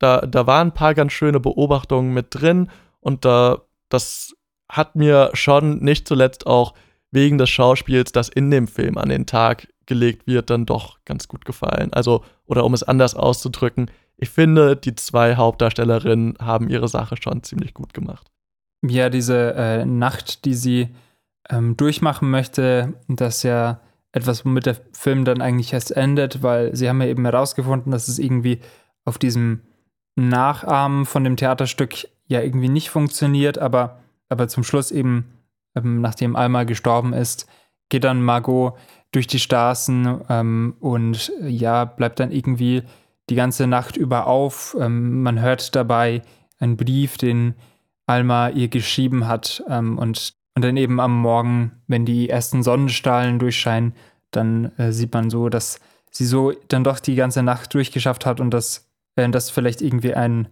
da, 0.00 0.22
da 0.22 0.46
waren 0.46 0.68
ein 0.68 0.74
paar 0.74 0.94
ganz 0.94 1.12
schöne 1.12 1.38
Beobachtungen 1.38 2.12
mit 2.12 2.26
drin 2.30 2.68
und 3.00 3.24
da, 3.24 3.62
das 3.88 4.34
hat 4.68 4.96
mir 4.96 5.30
schon 5.34 5.78
nicht 5.78 6.08
zuletzt 6.08 6.48
auch 6.48 6.74
wegen 7.12 7.38
des 7.38 7.48
Schauspiels, 7.48 8.10
das 8.10 8.28
in 8.28 8.50
dem 8.50 8.66
Film 8.66 8.98
an 8.98 9.08
den 9.08 9.24
Tag 9.24 9.68
gelegt 9.86 10.26
wird, 10.26 10.50
dann 10.50 10.66
doch 10.66 10.98
ganz 11.04 11.28
gut 11.28 11.44
gefallen. 11.44 11.92
Also, 11.92 12.24
oder 12.46 12.64
um 12.64 12.74
es 12.74 12.82
anders 12.82 13.14
auszudrücken, 13.14 13.90
ich 14.16 14.30
finde, 14.30 14.76
die 14.76 14.94
zwei 14.94 15.36
Hauptdarstellerinnen 15.36 16.36
haben 16.40 16.68
ihre 16.68 16.88
Sache 16.88 17.16
schon 17.20 17.42
ziemlich 17.42 17.74
gut 17.74 17.94
gemacht. 17.94 18.30
Ja, 18.82 19.08
diese 19.08 19.54
äh, 19.54 19.84
Nacht, 19.84 20.44
die 20.44 20.54
sie 20.54 20.94
ähm, 21.50 21.76
durchmachen 21.76 22.30
möchte, 22.30 22.94
das 23.08 23.36
ist 23.36 23.42
ja 23.44 23.80
etwas, 24.12 24.44
womit 24.44 24.66
der 24.66 24.76
Film 24.92 25.24
dann 25.24 25.40
eigentlich 25.40 25.72
erst 25.72 25.90
endet, 25.90 26.42
weil 26.42 26.74
sie 26.76 26.88
haben 26.88 27.00
ja 27.00 27.08
eben 27.08 27.24
herausgefunden, 27.24 27.90
dass 27.90 28.08
es 28.08 28.18
irgendwie 28.18 28.60
auf 29.04 29.18
diesem 29.18 29.62
Nachahmen 30.16 31.06
von 31.06 31.24
dem 31.24 31.36
Theaterstück 31.36 32.08
ja 32.26 32.40
irgendwie 32.40 32.68
nicht 32.68 32.90
funktioniert, 32.90 33.58
aber, 33.58 33.98
aber 34.28 34.46
zum 34.48 34.62
Schluss 34.62 34.90
eben, 34.92 35.32
ähm, 35.74 36.00
nachdem 36.00 36.36
Alma 36.36 36.64
gestorben 36.64 37.12
ist, 37.12 37.46
geht 37.88 38.04
dann 38.04 38.22
Margot 38.22 38.74
durch 39.12 39.26
die 39.26 39.38
Straßen 39.38 40.20
ähm, 40.28 40.74
und 40.80 41.32
ja, 41.42 41.84
bleibt 41.84 42.20
dann 42.20 42.32
irgendwie 42.32 42.82
die 43.30 43.36
ganze 43.36 43.66
Nacht 43.66 43.96
über 43.96 44.26
auf. 44.26 44.76
Ähm, 44.78 45.22
man 45.22 45.40
hört 45.40 45.74
dabei 45.74 46.22
einen 46.58 46.76
Brief, 46.76 47.16
den 47.16 47.54
Alma 48.06 48.48
ihr 48.48 48.68
geschrieben 48.68 49.26
hat 49.26 49.62
ähm, 49.68 49.98
und, 49.98 50.34
und 50.54 50.64
dann 50.64 50.76
eben 50.76 51.00
am 51.00 51.20
Morgen, 51.20 51.72
wenn 51.86 52.04
die 52.04 52.28
ersten 52.28 52.62
Sonnenstrahlen 52.62 53.38
durchscheinen, 53.38 53.94
dann 54.30 54.72
äh, 54.76 54.92
sieht 54.92 55.14
man 55.14 55.30
so, 55.30 55.48
dass 55.48 55.80
sie 56.10 56.26
so 56.26 56.52
dann 56.68 56.84
doch 56.84 57.00
die 57.00 57.14
ganze 57.14 57.42
Nacht 57.42 57.74
durchgeschafft 57.74 58.26
hat 58.26 58.40
und 58.40 58.50
dass 58.50 58.88
äh, 59.16 59.28
das 59.28 59.50
vielleicht 59.50 59.80
irgendwie 59.80 60.14
ein, 60.14 60.48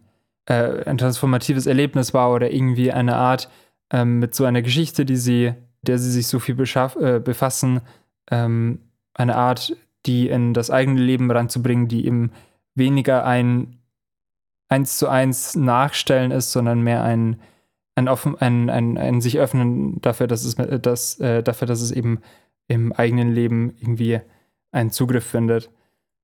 äh, 0.47 0.85
ein 0.85 0.99
transformatives 0.99 1.67
Erlebnis 1.67 2.15
war 2.15 2.33
oder 2.33 2.51
irgendwie 2.51 2.93
eine 2.93 3.17
Art 3.17 3.51
ähm, 3.91 4.19
mit 4.19 4.35
so 4.35 4.45
einer 4.45 4.63
Geschichte, 4.63 5.05
die 5.05 5.17
sie, 5.17 5.55
der 5.83 5.99
sie 5.99 6.11
sich 6.11 6.27
so 6.27 6.39
viel 6.39 6.57
äh, 6.61 7.21
befassen, 7.21 7.81
ähm, 8.31 8.81
eine 9.15 9.37
Art, 9.37 9.77
die 10.07 10.29
in 10.29 10.55
das 10.55 10.71
eigene 10.71 11.01
Leben 11.01 11.31
ranzubringen, 11.31 11.89
die 11.89 12.07
eben 12.07 12.33
weniger 12.75 13.25
ein 13.25 13.79
eins 14.69 14.97
zu 14.97 15.09
eins 15.09 15.55
Nachstellen 15.55 16.31
ist, 16.31 16.51
sondern 16.51 16.81
mehr 16.81 17.05
ein, 17.05 17.37
ein, 17.95 18.09
offen, 18.09 18.37
ein, 18.41 18.71
ein, 18.71 18.97
ein 18.97 19.21
sich 19.21 19.39
öffnen 19.39 20.01
dafür, 20.01 20.27
dass 20.27 20.45
es, 20.45 20.57
dass, 20.81 21.21
äh, 21.21 21.43
dafür, 21.43 21.69
dass 21.69 21.83
es 21.83 21.91
eben 21.91 22.21
im 22.69 22.93
eigenen 22.93 23.33
Leben 23.33 23.75
irgendwie 23.79 24.21
einen 24.71 24.91
Zugriff 24.91 25.27
findet. 25.27 25.71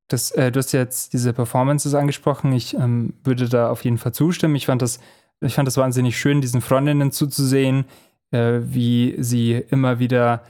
Das, 0.08 0.30
äh, 0.30 0.50
du 0.50 0.58
hast 0.58 0.72
jetzt 0.72 1.12
diese 1.12 1.34
Performances 1.34 1.94
angesprochen. 1.94 2.52
Ich 2.52 2.74
ähm, 2.74 3.12
würde 3.22 3.50
da 3.50 3.70
auf 3.70 3.84
jeden 3.84 3.98
Fall 3.98 4.12
zustimmen. 4.12 4.56
Ich 4.56 4.64
fand 4.64 4.80
das, 4.80 4.98
ich 5.42 5.54
fand 5.54 5.66
das 5.66 5.76
wahnsinnig 5.76 6.18
schön, 6.18 6.40
diesen 6.40 6.62
Freundinnen 6.62 7.12
zuzusehen, 7.12 7.84
äh, 8.30 8.60
wie 8.62 9.16
sie 9.18 9.52
immer 9.70 9.98
wieder 9.98 10.42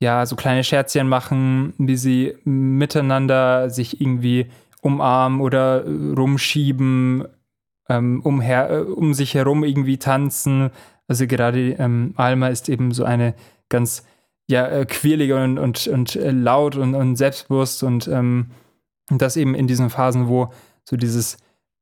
ja, 0.00 0.24
so 0.26 0.36
kleine 0.36 0.62
Scherzchen 0.62 1.08
machen, 1.08 1.74
wie 1.78 1.96
sie 1.96 2.34
miteinander 2.44 3.68
sich 3.68 4.00
irgendwie 4.00 4.46
umarmen 4.80 5.40
oder 5.40 5.84
rumschieben, 5.84 7.24
ähm, 7.88 8.20
umher, 8.22 8.70
äh, 8.70 8.80
um 8.80 9.12
sich 9.14 9.34
herum 9.34 9.64
irgendwie 9.64 9.98
tanzen. 9.98 10.70
Also 11.08 11.26
gerade 11.26 11.72
ähm, 11.72 12.14
Alma 12.16 12.48
ist 12.48 12.68
eben 12.68 12.92
so 12.92 13.04
eine 13.04 13.34
ganz 13.68 14.04
ja, 14.48 14.66
äh, 14.66 14.86
quirlige 14.86 15.42
und, 15.42 15.58
und, 15.58 15.86
und 15.88 16.16
äh, 16.16 16.30
laut 16.30 16.76
und, 16.76 16.94
und 16.94 17.16
selbstbewusst 17.16 17.82
und 17.82 18.08
ähm, 18.08 18.50
das 19.10 19.36
eben 19.36 19.54
in 19.54 19.66
diesen 19.66 19.90
Phasen, 19.90 20.28
wo 20.28 20.52
so 20.84 20.96
dieses 20.96 21.38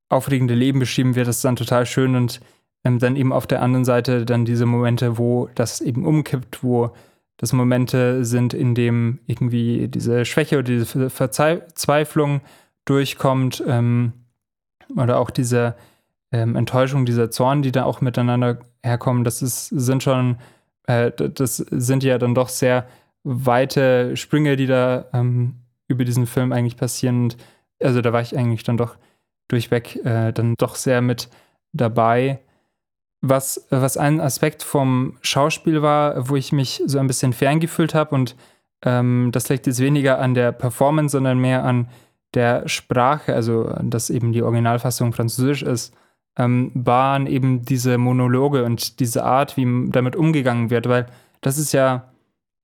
aufregende 0.08 0.54
Leben 0.54 0.78
beschrieben 0.78 1.16
wird, 1.16 1.28
das 1.28 1.36
ist 1.36 1.44
dann 1.44 1.56
total 1.56 1.86
schön 1.86 2.14
und 2.16 2.40
ähm, 2.86 2.98
dann 3.00 3.16
eben 3.16 3.32
auf 3.32 3.46
der 3.46 3.62
anderen 3.62 3.84
Seite 3.84 4.24
dann 4.24 4.44
diese 4.44 4.64
Momente, 4.64 5.18
wo 5.18 5.48
das 5.54 5.80
eben 5.80 6.06
umkippt, 6.06 6.62
wo 6.62 6.92
das 7.36 7.52
Momente 7.52 8.24
sind, 8.24 8.54
in 8.54 8.74
dem 8.74 9.18
irgendwie 9.26 9.88
diese 9.88 10.24
Schwäche 10.24 10.58
oder 10.58 10.68
diese 10.68 11.10
Verzweiflung 11.10 12.40
durchkommt 12.84 13.62
ähm, 13.66 14.12
oder 14.96 15.18
auch 15.18 15.30
diese 15.30 15.74
ähm, 16.30 16.54
Enttäuschung, 16.54 17.04
dieser 17.06 17.30
Zorn, 17.30 17.62
die 17.62 17.72
da 17.72 17.84
auch 17.84 18.00
miteinander 18.00 18.60
herkommen, 18.82 19.24
das 19.24 19.42
ist, 19.42 19.66
sind 19.66 20.02
schon, 20.02 20.38
äh, 20.86 21.10
das 21.10 21.56
sind 21.56 22.04
ja 22.04 22.18
dann 22.18 22.34
doch 22.34 22.48
sehr 22.48 22.86
weite 23.24 24.16
Sprünge, 24.16 24.54
die 24.56 24.66
da 24.66 25.06
ähm, 25.12 25.56
über 25.88 26.04
diesen 26.04 26.26
Film 26.26 26.52
eigentlich 26.52 26.76
passieren. 26.76 27.34
Also 27.82 28.00
da 28.00 28.12
war 28.12 28.20
ich 28.20 28.38
eigentlich 28.38 28.62
dann 28.62 28.76
doch 28.76 28.96
durchweg 29.48 29.96
äh, 30.04 30.32
dann 30.32 30.54
doch 30.56 30.76
sehr 30.76 31.02
mit 31.02 31.28
dabei. 31.72 32.40
Was, 33.28 33.66
was 33.70 33.96
ein 33.96 34.20
Aspekt 34.20 34.62
vom 34.62 35.16
Schauspiel 35.22 35.82
war, 35.82 36.28
wo 36.28 36.36
ich 36.36 36.52
mich 36.52 36.82
so 36.86 36.98
ein 36.98 37.06
bisschen 37.06 37.32
ferngefühlt 37.32 37.94
habe 37.94 38.14
und 38.14 38.36
ähm, 38.84 39.30
das 39.32 39.48
liegt 39.48 39.66
jetzt 39.66 39.80
weniger 39.80 40.18
an 40.18 40.34
der 40.34 40.52
Performance, 40.52 41.12
sondern 41.12 41.38
mehr 41.38 41.64
an 41.64 41.88
der 42.34 42.68
Sprache, 42.68 43.34
also 43.34 43.74
dass 43.82 44.10
eben 44.10 44.32
die 44.32 44.42
Originalfassung 44.42 45.12
französisch 45.12 45.62
ist, 45.62 45.94
ähm, 46.36 46.70
waren 46.74 47.26
eben 47.26 47.64
diese 47.64 47.98
Monologe 47.98 48.64
und 48.64 49.00
diese 49.00 49.24
Art, 49.24 49.56
wie 49.56 49.90
damit 49.90 50.16
umgegangen 50.16 50.70
wird, 50.70 50.88
weil 50.88 51.06
das 51.40 51.58
ist 51.58 51.72
ja 51.72 52.12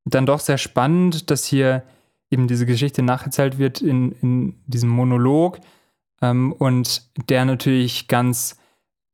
dann 0.05 0.27
doch 0.27 0.41
sehr 0.41 0.59
spannend, 0.59 1.31
dass 1.31 1.45
hier 1.45 1.83
eben 2.31 2.49
diese 2.49 2.67
Geschichte 2.67 3.03
nacherzählt 3.03 3.59
wird 3.59 3.81
in, 3.81 4.13
in 4.21 4.55
diesem 4.67 4.91
Monolog 4.91 5.59
ähm, 6.21 6.53
und 6.53 7.03
der 7.29 7.45
natürlich 7.45 8.09
ganz, 8.09 8.59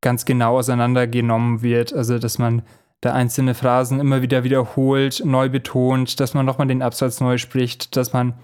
ganz 0.00 0.24
genau 0.24 0.58
auseinandergenommen 0.58 1.62
wird, 1.62 1.92
also 1.92 2.18
dass 2.18 2.38
man 2.38 2.62
da 3.00 3.12
einzelne 3.12 3.54
Phrasen 3.54 4.00
immer 4.00 4.22
wieder 4.22 4.44
wiederholt, 4.44 5.22
neu 5.24 5.48
betont, 5.48 6.18
dass 6.20 6.34
man 6.34 6.46
nochmal 6.46 6.66
den 6.66 6.82
Absatz 6.82 7.20
neu 7.20 7.38
spricht, 7.38 7.96
dass 7.96 8.12
man 8.12 8.34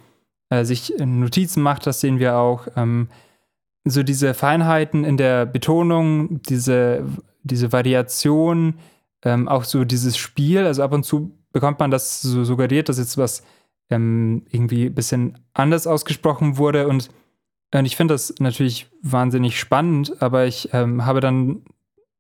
äh, 0.50 0.64
sich 0.64 0.94
Notizen 0.98 1.62
macht, 1.62 1.86
das 1.86 2.00
sehen 2.00 2.18
wir 2.18 2.36
auch. 2.36 2.68
Ähm, 2.76 3.08
so 3.84 4.02
diese 4.02 4.32
Feinheiten 4.32 5.04
in 5.04 5.16
der 5.16 5.44
Betonung, 5.44 6.40
diese, 6.42 7.04
diese 7.42 7.72
Variation, 7.72 8.74
ähm, 9.24 9.48
auch 9.48 9.64
so 9.64 9.84
dieses 9.84 10.16
Spiel, 10.16 10.64
also 10.64 10.82
ab 10.82 10.92
und 10.92 11.04
zu 11.04 11.36
bekommt 11.52 11.80
man 11.80 11.90
das 11.90 12.22
so 12.22 12.44
suggeriert, 12.44 12.88
dass 12.88 12.98
jetzt 12.98 13.18
was 13.18 13.44
ähm, 13.90 14.44
irgendwie 14.50 14.86
ein 14.86 14.94
bisschen 14.94 15.38
anders 15.52 15.86
ausgesprochen 15.86 16.56
wurde 16.56 16.88
und, 16.88 17.10
und 17.78 17.87
ich 17.87 17.96
finde 17.96 18.14
das 18.14 18.34
natürlich 18.38 18.87
wahnsinnig 19.02 19.58
spannend, 19.58 20.22
aber 20.22 20.46
ich 20.46 20.70
ähm, 20.72 21.04
habe 21.04 21.20
dann 21.20 21.62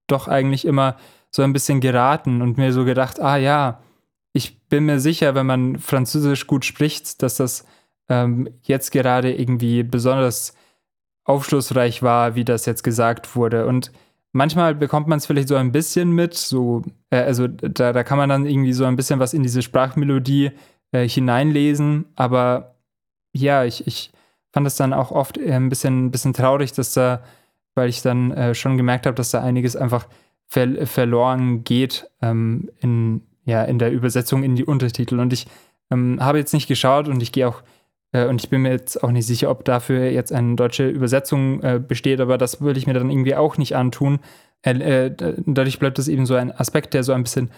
doch 0.08 0.26
eigentlich 0.26 0.64
immer 0.64 0.96
so 1.30 1.42
ein 1.42 1.52
bisschen 1.52 1.80
geraten 1.80 2.42
und 2.42 2.58
mir 2.58 2.72
so 2.72 2.84
gedacht, 2.84 3.20
ah 3.20 3.36
ja, 3.36 3.80
ich 4.32 4.60
bin 4.68 4.86
mir 4.86 4.98
sicher, 4.98 5.34
wenn 5.36 5.46
man 5.46 5.78
Französisch 5.78 6.48
gut 6.48 6.64
spricht, 6.64 7.22
dass 7.22 7.36
das 7.36 7.66
ähm, 8.08 8.48
jetzt 8.62 8.90
gerade 8.90 9.32
irgendwie 9.32 9.84
besonders 9.84 10.54
aufschlussreich 11.24 12.02
war, 12.02 12.34
wie 12.34 12.44
das 12.44 12.66
jetzt 12.66 12.82
gesagt 12.82 13.36
wurde. 13.36 13.66
Und 13.66 13.92
manchmal 14.32 14.74
bekommt 14.74 15.06
man 15.06 15.18
es 15.18 15.26
vielleicht 15.26 15.48
so 15.48 15.54
ein 15.54 15.70
bisschen 15.70 16.10
mit, 16.10 16.34
so, 16.34 16.82
äh, 17.10 17.18
also 17.18 17.46
da, 17.46 17.92
da 17.92 18.02
kann 18.02 18.18
man 18.18 18.28
dann 18.28 18.44
irgendwie 18.44 18.72
so 18.72 18.84
ein 18.84 18.96
bisschen 18.96 19.20
was 19.20 19.34
in 19.34 19.44
diese 19.44 19.62
Sprachmelodie 19.62 20.50
äh, 20.90 21.08
hineinlesen, 21.08 22.06
aber 22.16 22.74
ja, 23.32 23.64
ich, 23.64 23.86
ich 23.86 24.13
fand 24.54 24.68
es 24.68 24.76
dann 24.76 24.92
auch 24.92 25.10
oft 25.10 25.36
äh, 25.36 25.52
ein 25.52 25.68
bisschen, 25.68 26.06
ein 26.06 26.10
bisschen 26.12 26.32
traurig, 26.32 26.72
dass 26.72 26.94
da, 26.94 27.24
weil 27.74 27.88
ich 27.88 28.02
dann 28.02 28.30
äh, 28.30 28.54
schon 28.54 28.76
gemerkt 28.76 29.04
habe, 29.04 29.16
dass 29.16 29.32
da 29.32 29.42
einiges 29.42 29.74
einfach 29.74 30.06
ver 30.46 30.86
verloren 30.86 31.64
geht 31.64 32.08
ähm, 32.22 32.70
in, 32.78 33.22
ja, 33.44 33.64
in 33.64 33.80
der 33.80 33.90
Übersetzung 33.90 34.44
in 34.44 34.54
die 34.54 34.64
Untertitel. 34.64 35.18
Und 35.18 35.32
ich 35.32 35.48
ähm, 35.90 36.18
habe 36.20 36.38
jetzt 36.38 36.54
nicht 36.54 36.68
geschaut 36.68 37.08
und 37.08 37.20
ich 37.20 37.32
gehe 37.32 37.48
auch 37.48 37.62
äh, 38.12 38.26
und 38.26 38.40
ich 38.44 38.48
bin 38.48 38.62
mir 38.62 38.70
jetzt 38.70 39.02
auch 39.02 39.10
nicht 39.10 39.26
sicher, 39.26 39.50
ob 39.50 39.64
dafür 39.64 40.08
jetzt 40.10 40.32
eine 40.32 40.54
deutsche 40.54 40.88
Übersetzung 40.88 41.60
äh, 41.64 41.80
besteht, 41.80 42.20
aber 42.20 42.38
das 42.38 42.60
würde 42.60 42.78
ich 42.78 42.86
mir 42.86 42.94
dann 42.94 43.10
irgendwie 43.10 43.34
auch 43.34 43.58
nicht 43.58 43.74
antun. 43.74 44.20
Äh, 44.62 45.10
dadurch 45.46 45.80
bleibt 45.80 45.98
es 45.98 46.06
eben 46.06 46.26
so 46.26 46.36
ein 46.36 46.52
Aspekt, 46.52 46.94
der 46.94 47.02
so 47.02 47.12
ein 47.12 47.24
bisschen 47.24 47.50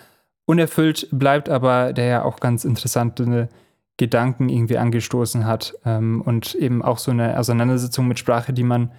unerfüllt 0.46 1.08
bleibt, 1.12 1.50
aber 1.50 1.92
der 1.92 2.06
ja 2.06 2.24
auch 2.24 2.40
ganz 2.40 2.64
interessante 2.64 3.50
Gedanken 3.96 4.48
irgendwie 4.48 4.78
angestoßen 4.78 5.46
hat 5.46 5.74
ähm, 5.84 6.20
und 6.20 6.54
eben 6.54 6.82
auch 6.82 6.98
so 6.98 7.10
eine 7.10 7.38
Auseinandersetzung 7.38 8.06
mit 8.08 8.18
Sprache, 8.18 8.52
die 8.52 8.62
man 8.62 8.92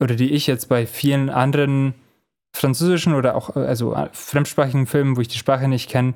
oder 0.00 0.14
die 0.14 0.32
ich 0.32 0.46
jetzt 0.46 0.68
bei 0.68 0.86
vielen 0.86 1.30
anderen 1.30 1.94
französischen 2.54 3.14
oder 3.14 3.34
auch 3.34 3.56
also 3.56 3.96
fremdsprachigen 4.12 4.86
Filmen, 4.86 5.16
wo 5.16 5.20
ich 5.20 5.28
die 5.28 5.38
Sprache 5.38 5.68
nicht 5.68 5.90
kenne, 5.90 6.14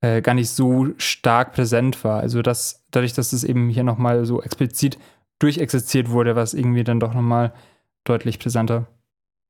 äh, 0.00 0.22
gar 0.22 0.34
nicht 0.34 0.50
so 0.50 0.88
stark 0.96 1.52
präsent 1.52 2.02
war. 2.04 2.20
Also 2.20 2.42
das, 2.42 2.84
dadurch, 2.90 3.14
dass 3.14 3.32
es 3.32 3.44
eben 3.44 3.68
hier 3.68 3.84
nochmal 3.84 4.24
so 4.24 4.42
explizit 4.42 4.98
durchexerziert 5.38 6.10
wurde, 6.10 6.36
war 6.36 6.42
es 6.42 6.54
irgendwie 6.54 6.84
dann 6.84 7.00
doch 7.00 7.14
nochmal 7.14 7.52
deutlich 8.04 8.38
präsenter. 8.38 8.86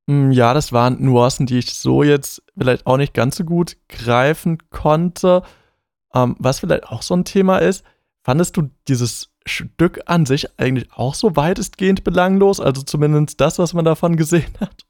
Hm, 0.09 0.31
ja, 0.31 0.53
das 0.53 0.73
waren 0.73 1.03
Nuancen, 1.03 1.45
die 1.45 1.59
ich 1.59 1.73
so 1.73 2.03
jetzt 2.03 2.43
vielleicht 2.57 2.85
auch 2.87 2.97
nicht 2.97 3.13
ganz 3.13 3.37
so 3.37 3.43
gut 3.43 3.77
greifen 3.89 4.57
konnte. 4.69 5.43
Ähm, 6.13 6.35
was 6.39 6.59
vielleicht 6.59 6.87
auch 6.87 7.01
so 7.01 7.15
ein 7.15 7.25
Thema 7.25 7.59
ist, 7.59 7.83
fandest 8.23 8.57
du 8.57 8.69
dieses 8.87 9.29
Stück 9.45 10.01
an 10.05 10.25
sich 10.25 10.59
eigentlich 10.59 10.91
auch 10.93 11.15
so 11.15 11.35
weitestgehend 11.35 12.03
belanglos? 12.03 12.59
Also 12.59 12.81
zumindest 12.81 13.39
das, 13.41 13.59
was 13.59 13.73
man 13.73 13.85
davon 13.85 14.15
gesehen 14.15 14.53
hat? 14.59 14.85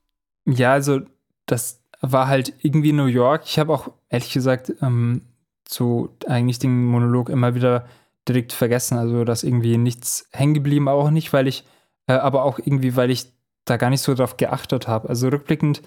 Ja, 0.45 0.73
also 0.73 1.01
das 1.45 1.81
war 2.01 2.27
halt 2.27 2.53
irgendwie 2.61 2.93
New 2.93 3.05
York. 3.05 3.43
Ich 3.45 3.59
habe 3.59 3.73
auch 3.73 3.91
ehrlich 4.09 4.31
gesagt 4.31 4.73
ähm, 4.81 5.21
so 5.67 6.15
eigentlich 6.27 6.59
den 6.59 6.85
Monolog 6.85 7.29
immer 7.29 7.55
wieder 7.55 7.87
direkt 8.27 8.53
vergessen. 8.53 8.97
Also 8.97 9.23
dass 9.23 9.43
irgendwie 9.43 9.77
nichts 9.77 10.27
hängen 10.31 10.53
geblieben, 10.53 10.87
auch 10.87 11.09
nicht, 11.09 11.33
weil 11.33 11.47
ich, 11.47 11.63
äh, 12.07 12.13
aber 12.13 12.43
auch 12.43 12.59
irgendwie, 12.59 12.95
weil 12.95 13.09
ich 13.09 13.31
da 13.65 13.77
gar 13.77 13.89
nicht 13.89 14.01
so 14.01 14.13
drauf 14.13 14.37
geachtet 14.37 14.87
habe. 14.87 15.09
Also 15.09 15.29
rückblickend 15.29 15.81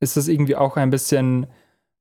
ist 0.00 0.16
das 0.16 0.28
irgendwie 0.28 0.56
auch 0.56 0.76
ein 0.76 0.90
bisschen, 0.90 1.46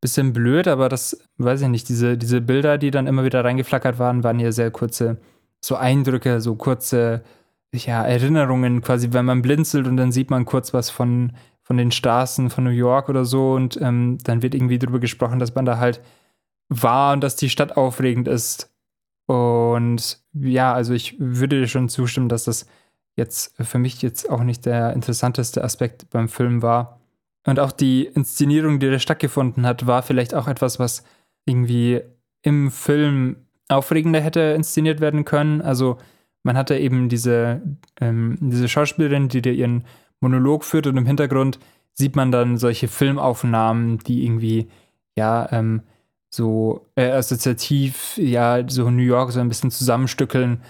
bisschen 0.02 0.34
blöd, 0.34 0.68
aber 0.68 0.90
das, 0.90 1.20
weiß 1.38 1.62
ich 1.62 1.68
nicht, 1.68 1.90
diese, 1.90 2.18
diese 2.18 2.42
Bilder, 2.42 2.78
die 2.78 2.92
dann 2.92 3.08
immer 3.08 3.24
wieder 3.24 3.44
reingeflackert 3.44 4.00
waren, 4.00 4.24
waren 4.24 4.40
ja 4.40 4.52
sehr 4.52 4.72
kurze, 4.72 5.18
so 5.62 5.76
Eindrücke, 5.76 6.40
so 6.42 6.56
kurze, 6.56 7.24
ja, 7.74 8.04
Erinnerungen 8.04 8.82
quasi, 8.82 9.10
wenn 9.12 9.26
man 9.26 9.42
blinzelt 9.42 9.88
und 9.88 9.98
dann 9.98 10.12
sieht 10.12 10.30
man 10.30 10.46
kurz 10.46 10.74
was 10.74 10.90
von, 10.90 11.34
von 11.62 11.78
den 11.78 11.92
Straßen 11.92 12.50
von 12.50 12.64
New 12.64 12.70
York 12.72 13.10
oder 13.10 13.26
so 13.26 13.54
und 13.54 13.80
ähm, 13.82 14.18
dann 14.24 14.42
wird 14.42 14.56
irgendwie 14.56 14.80
darüber 14.80 15.00
gesprochen, 15.00 15.40
dass 15.40 15.54
man 15.54 15.66
da 15.66 15.78
halt 15.78 16.02
war 16.70 17.14
und 17.14 17.22
dass 17.22 17.36
die 17.36 17.50
Stadt 17.50 17.78
aufregend 17.78 18.28
ist. 18.28 18.72
Und 19.28 20.24
ja, 20.34 20.74
also 20.74 20.94
ich 20.94 21.16
würde 21.20 21.60
dir 21.60 21.68
schon 21.68 21.90
zustimmen, 21.90 22.30
dass 22.30 22.46
das 22.46 22.66
jetzt 23.16 23.54
für 23.64 23.78
mich 23.78 24.02
jetzt 24.02 24.30
auch 24.30 24.44
nicht 24.44 24.66
der 24.66 24.94
interessanteste 24.94 25.64
Aspekt 25.64 26.10
beim 26.10 26.30
Film 26.30 26.62
war. 26.62 26.99
Und 27.46 27.60
auch 27.60 27.72
die 27.72 28.06
Inszenierung, 28.06 28.80
die 28.80 28.90
da 28.90 29.00
stattgefunden 29.00 29.66
hat, 29.66 29.88
war 29.88 30.04
vielleicht 30.04 30.34
auch 30.34 30.48
etwas, 30.48 30.80
was 30.80 31.04
irgendwie 31.46 32.02
im 32.42 32.72
Film 32.72 33.38
aufregender 33.70 34.20
hätte 34.20 34.40
inszeniert 34.40 35.00
werden 35.00 35.26
können. 35.26 35.62
Also 35.62 35.98
man 36.44 36.58
hatte 36.58 36.78
eben 36.78 37.10
diese, 37.10 37.62
ähm, 38.00 38.38
diese 38.42 38.68
Schauspielerin, 38.68 39.30
die 39.30 39.42
dir 39.42 39.54
ihren 39.54 39.86
Monolog 40.20 40.64
führt 40.64 40.88
und 40.88 40.98
im 40.98 41.06
Hintergrund 41.06 41.60
sieht 41.94 42.16
man 42.16 42.32
dann 42.32 42.58
solche 42.58 42.88
Filmaufnahmen, 42.88 44.00
die 44.00 44.26
irgendwie, 44.26 44.70
ja, 45.16 45.50
ähm, 45.52 45.82
so 46.30 46.88
äh, 46.96 47.10
assoziativ, 47.10 48.18
ja, 48.18 48.64
so 48.68 48.90
New 48.90 49.04
York 49.04 49.32
so 49.32 49.40
ein 49.40 49.50
bisschen 49.50 49.72
zusammenstückeln. 49.72 50.62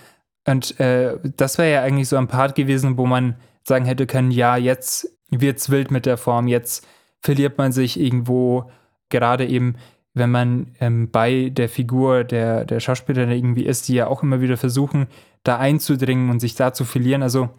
Und 0.48 0.80
äh, 0.80 1.18
das 1.38 1.58
wäre 1.58 1.72
ja 1.72 1.84
eigentlich 1.84 2.08
so 2.08 2.18
ein 2.18 2.28
Part 2.28 2.56
gewesen, 2.56 2.98
wo 2.98 3.06
man 3.06 3.36
sagen 3.64 3.86
hätte 3.86 4.08
können, 4.08 4.32
ja, 4.32 4.58
jetzt 4.58 5.19
wird's 5.30 5.70
wild 5.70 5.92
mit 5.92 6.06
der 6.06 6.18
Form, 6.18 6.48
jetzt 6.48 6.88
verliert 7.22 7.58
man 7.58 7.72
sich 7.72 8.00
irgendwo, 8.00 8.72
gerade 9.10 9.46
eben, 9.46 9.76
wenn 10.14 10.32
man 10.32 10.76
ähm, 10.80 11.10
bei 11.12 11.50
der 11.50 11.70
Figur 11.70 12.24
der, 12.24 12.66
der 12.66 12.80
Schauspielerin 12.80 13.32
irgendwie 13.32 13.66
ist, 13.66 13.88
die 13.88 13.96
ja 13.96 14.08
auch 14.08 14.24
immer 14.24 14.42
wieder 14.42 14.58
versuchen, 14.58 15.08
da 15.44 15.58
einzudringen 15.58 16.30
und 16.30 16.40
sich 16.40 16.56
da 16.56 16.74
zu 16.74 16.86
verlieren. 16.86 17.24
Also, 17.24 17.50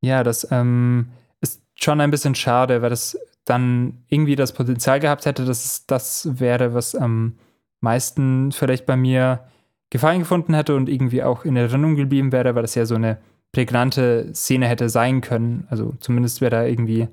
ja, 0.00 0.22
das 0.22 0.46
ähm, 0.50 1.08
ist 1.40 1.62
schon 1.74 2.00
ein 2.00 2.10
bisschen 2.10 2.34
schade, 2.34 2.82
weil 2.82 2.90
das 2.90 3.18
dann 3.44 4.04
irgendwie 4.08 4.36
das 4.36 4.52
Potenzial 4.52 5.00
gehabt 5.00 5.26
hätte, 5.26 5.44
dass 5.44 5.64
es 5.64 5.86
das 5.86 6.28
wäre, 6.38 6.74
was 6.74 6.94
am 6.94 7.38
meisten 7.80 8.52
vielleicht 8.52 8.86
bei 8.86 8.96
mir 8.96 9.44
Gefallen 9.90 10.18
gefunden 10.18 10.52
hätte 10.52 10.76
und 10.76 10.88
irgendwie 10.88 11.22
auch 11.22 11.46
in 11.46 11.56
Erinnerung 11.56 11.96
geblieben 11.96 12.30
wäre, 12.30 12.54
weil 12.54 12.62
das 12.62 12.74
ja 12.74 12.84
so 12.84 12.94
eine 12.94 13.18
prägnante 13.52 14.30
Szene 14.34 14.66
hätte 14.68 14.88
sein 14.88 15.20
können. 15.20 15.66
Also 15.70 15.94
zumindest 16.00 16.40
wäre 16.40 16.50
da 16.50 16.64
irgendwie, 16.64 17.08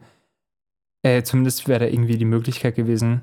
äh, 1.03 1.23
zumindest 1.23 1.67
wäre 1.67 1.79
da 1.79 1.85
irgendwie 1.87 2.17
die 2.17 2.25
Möglichkeit 2.25 2.75
gewesen. 2.75 3.21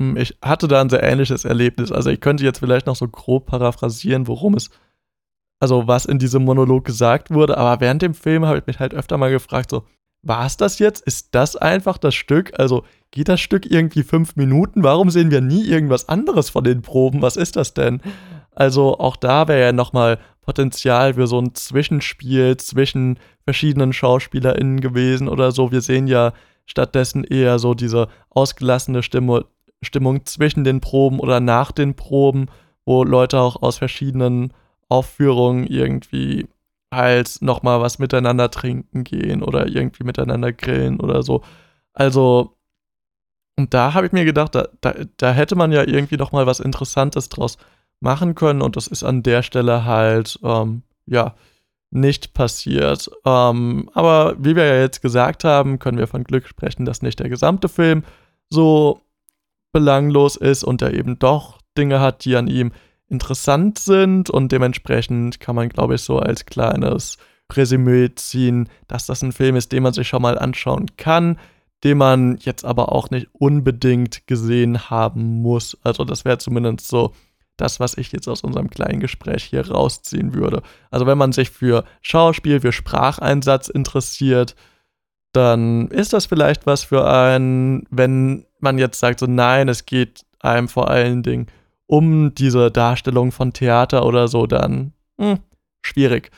Hm, 0.00 0.16
ich 0.16 0.36
hatte 0.42 0.68
da 0.68 0.80
ein 0.80 0.90
sehr 0.90 1.02
ähnliches 1.02 1.44
Erlebnis. 1.44 1.92
Also 1.92 2.10
ich 2.10 2.20
könnte 2.20 2.44
jetzt 2.44 2.58
vielleicht 2.58 2.86
noch 2.86 2.96
so 2.96 3.08
grob 3.08 3.46
paraphrasieren, 3.46 4.26
worum 4.26 4.54
es, 4.54 4.70
also 5.60 5.86
was 5.86 6.06
in 6.06 6.18
diesem 6.18 6.44
Monolog 6.44 6.84
gesagt 6.84 7.30
wurde, 7.30 7.56
aber 7.56 7.80
während 7.80 8.02
dem 8.02 8.14
Film 8.14 8.44
habe 8.44 8.58
ich 8.58 8.66
mich 8.66 8.78
halt 8.78 8.94
öfter 8.94 9.16
mal 9.16 9.30
gefragt, 9.30 9.70
so, 9.70 9.84
war 10.22 10.46
es 10.46 10.56
das 10.56 10.78
jetzt? 10.78 11.04
Ist 11.04 11.34
das 11.34 11.56
einfach 11.56 11.98
das 11.98 12.14
Stück? 12.14 12.58
Also 12.58 12.84
geht 13.10 13.28
das 13.28 13.40
Stück 13.40 13.68
irgendwie 13.68 14.04
fünf 14.04 14.36
Minuten? 14.36 14.84
Warum 14.84 15.10
sehen 15.10 15.30
wir 15.32 15.40
nie 15.40 15.64
irgendwas 15.64 16.08
anderes 16.08 16.50
von 16.50 16.62
den 16.62 16.82
Proben? 16.82 17.22
Was 17.22 17.36
ist 17.36 17.56
das 17.56 17.74
denn? 17.74 18.00
Also 18.54 18.98
auch 18.98 19.16
da 19.16 19.48
wäre 19.48 19.60
ja 19.60 19.72
nochmal 19.72 20.18
Potenzial 20.42 21.14
für 21.14 21.26
so 21.26 21.38
ein 21.38 21.54
Zwischenspiel 21.54 22.56
zwischen 22.56 23.18
verschiedenen 23.44 23.92
SchauspielerInnen 23.92 24.80
gewesen 24.80 25.28
oder 25.28 25.52
so. 25.52 25.72
Wir 25.72 25.80
sehen 25.80 26.06
ja 26.06 26.32
stattdessen 26.66 27.24
eher 27.24 27.58
so 27.58 27.74
diese 27.74 28.08
ausgelassene 28.30 29.02
Stimmung, 29.02 29.44
Stimmung 29.82 30.26
zwischen 30.26 30.64
den 30.64 30.80
Proben 30.80 31.20
oder 31.20 31.40
nach 31.40 31.72
den 31.72 31.94
Proben, 31.94 32.46
wo 32.84 33.04
Leute 33.04 33.40
auch 33.40 33.62
aus 33.62 33.78
verschiedenen 33.78 34.52
Aufführungen 34.88 35.66
irgendwie 35.66 36.46
halt 36.92 37.38
nochmal 37.40 37.80
was 37.80 37.98
miteinander 37.98 38.50
trinken 38.50 39.04
gehen 39.04 39.42
oder 39.42 39.68
irgendwie 39.68 40.04
miteinander 40.04 40.52
grillen 40.52 41.00
oder 41.00 41.22
so. 41.22 41.42
Also, 41.94 42.56
und 43.56 43.72
da 43.74 43.94
habe 43.94 44.06
ich 44.06 44.12
mir 44.12 44.24
gedacht, 44.24 44.54
da, 44.54 44.68
da, 44.80 44.94
da 45.16 45.32
hätte 45.32 45.56
man 45.56 45.72
ja 45.72 45.82
irgendwie 45.86 46.16
nochmal 46.16 46.46
was 46.46 46.60
Interessantes 46.60 47.28
draus 47.28 47.58
machen 48.02 48.34
können 48.34 48.62
und 48.62 48.76
das 48.76 48.86
ist 48.86 49.02
an 49.02 49.22
der 49.22 49.42
Stelle 49.42 49.84
halt, 49.84 50.38
ähm, 50.42 50.82
ja, 51.06 51.34
nicht 51.90 52.32
passiert. 52.32 53.10
Ähm, 53.24 53.90
aber 53.92 54.34
wie 54.38 54.56
wir 54.56 54.64
ja 54.64 54.80
jetzt 54.80 55.02
gesagt 55.02 55.44
haben, 55.44 55.78
können 55.78 55.98
wir 55.98 56.06
von 56.06 56.24
Glück 56.24 56.46
sprechen, 56.48 56.84
dass 56.84 57.02
nicht 57.02 57.20
der 57.20 57.28
gesamte 57.28 57.68
Film 57.68 58.02
so 58.48 59.02
belanglos 59.72 60.36
ist 60.36 60.64
und 60.64 60.82
er 60.82 60.94
eben 60.94 61.18
doch 61.18 61.58
Dinge 61.76 62.00
hat, 62.00 62.24
die 62.24 62.36
an 62.36 62.46
ihm 62.46 62.72
interessant 63.08 63.78
sind 63.78 64.30
und 64.30 64.52
dementsprechend 64.52 65.38
kann 65.38 65.54
man, 65.54 65.68
glaube 65.68 65.94
ich, 65.96 66.02
so 66.02 66.18
als 66.18 66.46
kleines 66.46 67.18
Resümee 67.52 68.14
ziehen, 68.14 68.68
dass 68.88 69.06
das 69.06 69.22
ein 69.22 69.32
Film 69.32 69.56
ist, 69.56 69.72
den 69.72 69.82
man 69.82 69.92
sich 69.92 70.08
schon 70.08 70.22
mal 70.22 70.38
anschauen 70.38 70.86
kann, 70.96 71.38
den 71.84 71.98
man 71.98 72.38
jetzt 72.38 72.64
aber 72.64 72.92
auch 72.92 73.10
nicht 73.10 73.28
unbedingt 73.32 74.26
gesehen 74.26 74.88
haben 74.90 75.42
muss. 75.42 75.76
Also 75.82 76.04
das 76.04 76.24
wäre 76.24 76.38
zumindest 76.38 76.88
so 76.88 77.12
das, 77.56 77.80
was 77.80 77.96
ich 77.96 78.12
jetzt 78.12 78.28
aus 78.28 78.42
unserem 78.42 78.70
kleinen 78.70 79.00
Gespräch 79.00 79.44
hier 79.44 79.70
rausziehen 79.70 80.34
würde. 80.34 80.62
Also 80.90 81.06
wenn 81.06 81.18
man 81.18 81.32
sich 81.32 81.50
für 81.50 81.84
Schauspiel, 82.00 82.60
für 82.60 82.72
Spracheinsatz 82.72 83.68
interessiert, 83.68 84.56
dann 85.32 85.88
ist 85.88 86.12
das 86.12 86.26
vielleicht 86.26 86.66
was 86.66 86.84
für 86.84 87.08
einen, 87.08 87.84
wenn 87.90 88.44
man 88.60 88.78
jetzt 88.78 88.98
sagt, 88.98 89.20
so 89.20 89.26
nein, 89.26 89.68
es 89.68 89.86
geht 89.86 90.24
einem 90.40 90.68
vor 90.68 90.90
allen 90.90 91.22
Dingen 91.22 91.46
um 91.86 92.34
diese 92.34 92.70
Darstellung 92.70 93.32
von 93.32 93.52
Theater 93.52 94.04
oder 94.06 94.28
so, 94.28 94.46
dann 94.46 94.92
hm, 95.18 95.38
schwierig. 95.82 96.30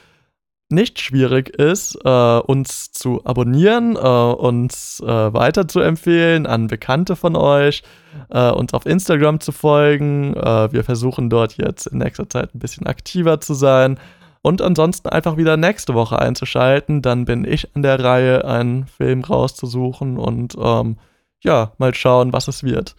Nicht 0.74 1.00
schwierig 1.00 1.50
ist, 1.50 1.96
äh, 2.04 2.38
uns 2.38 2.90
zu 2.90 3.24
abonnieren, 3.24 3.94
äh, 3.94 3.98
uns 3.98 4.98
äh, 4.98 5.06
weiter 5.06 5.68
zu 5.68 5.78
empfehlen 5.78 6.46
an 6.46 6.66
Bekannte 6.66 7.14
von 7.14 7.36
euch, 7.36 7.84
äh, 8.28 8.50
uns 8.50 8.74
auf 8.74 8.84
Instagram 8.84 9.38
zu 9.38 9.52
folgen. 9.52 10.34
Äh, 10.34 10.72
wir 10.72 10.82
versuchen 10.82 11.30
dort 11.30 11.58
jetzt 11.58 11.86
in 11.86 11.98
nächster 11.98 12.28
Zeit 12.28 12.56
ein 12.56 12.58
bisschen 12.58 12.88
aktiver 12.88 13.40
zu 13.40 13.54
sein. 13.54 14.00
Und 14.42 14.62
ansonsten 14.62 15.08
einfach 15.10 15.36
wieder 15.36 15.56
nächste 15.56 15.94
Woche 15.94 16.18
einzuschalten. 16.18 17.02
Dann 17.02 17.24
bin 17.24 17.44
ich 17.44 17.76
an 17.76 17.82
der 17.82 18.02
Reihe, 18.02 18.44
einen 18.44 18.88
Film 18.88 19.22
rauszusuchen 19.22 20.18
und 20.18 20.56
ähm, 20.58 20.96
ja, 21.44 21.70
mal 21.78 21.94
schauen, 21.94 22.32
was 22.32 22.48
es 22.48 22.64
wird. 22.64 22.96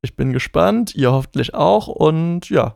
Ich 0.00 0.16
bin 0.16 0.32
gespannt, 0.32 0.96
ihr 0.96 1.12
hoffentlich 1.12 1.54
auch 1.54 1.86
und 1.86 2.50
ja, 2.50 2.74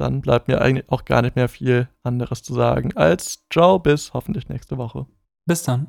dann 0.00 0.20
bleibt 0.20 0.48
mir 0.48 0.60
eigentlich 0.60 0.88
auch 0.90 1.04
gar 1.04 1.22
nicht 1.22 1.36
mehr 1.36 1.48
viel 1.48 1.88
anderes 2.02 2.42
zu 2.42 2.54
sagen 2.54 2.96
als 2.96 3.44
ciao 3.52 3.78
bis 3.78 4.14
hoffentlich 4.14 4.48
nächste 4.48 4.78
Woche. 4.78 5.06
Bis 5.46 5.62
dann. 5.62 5.88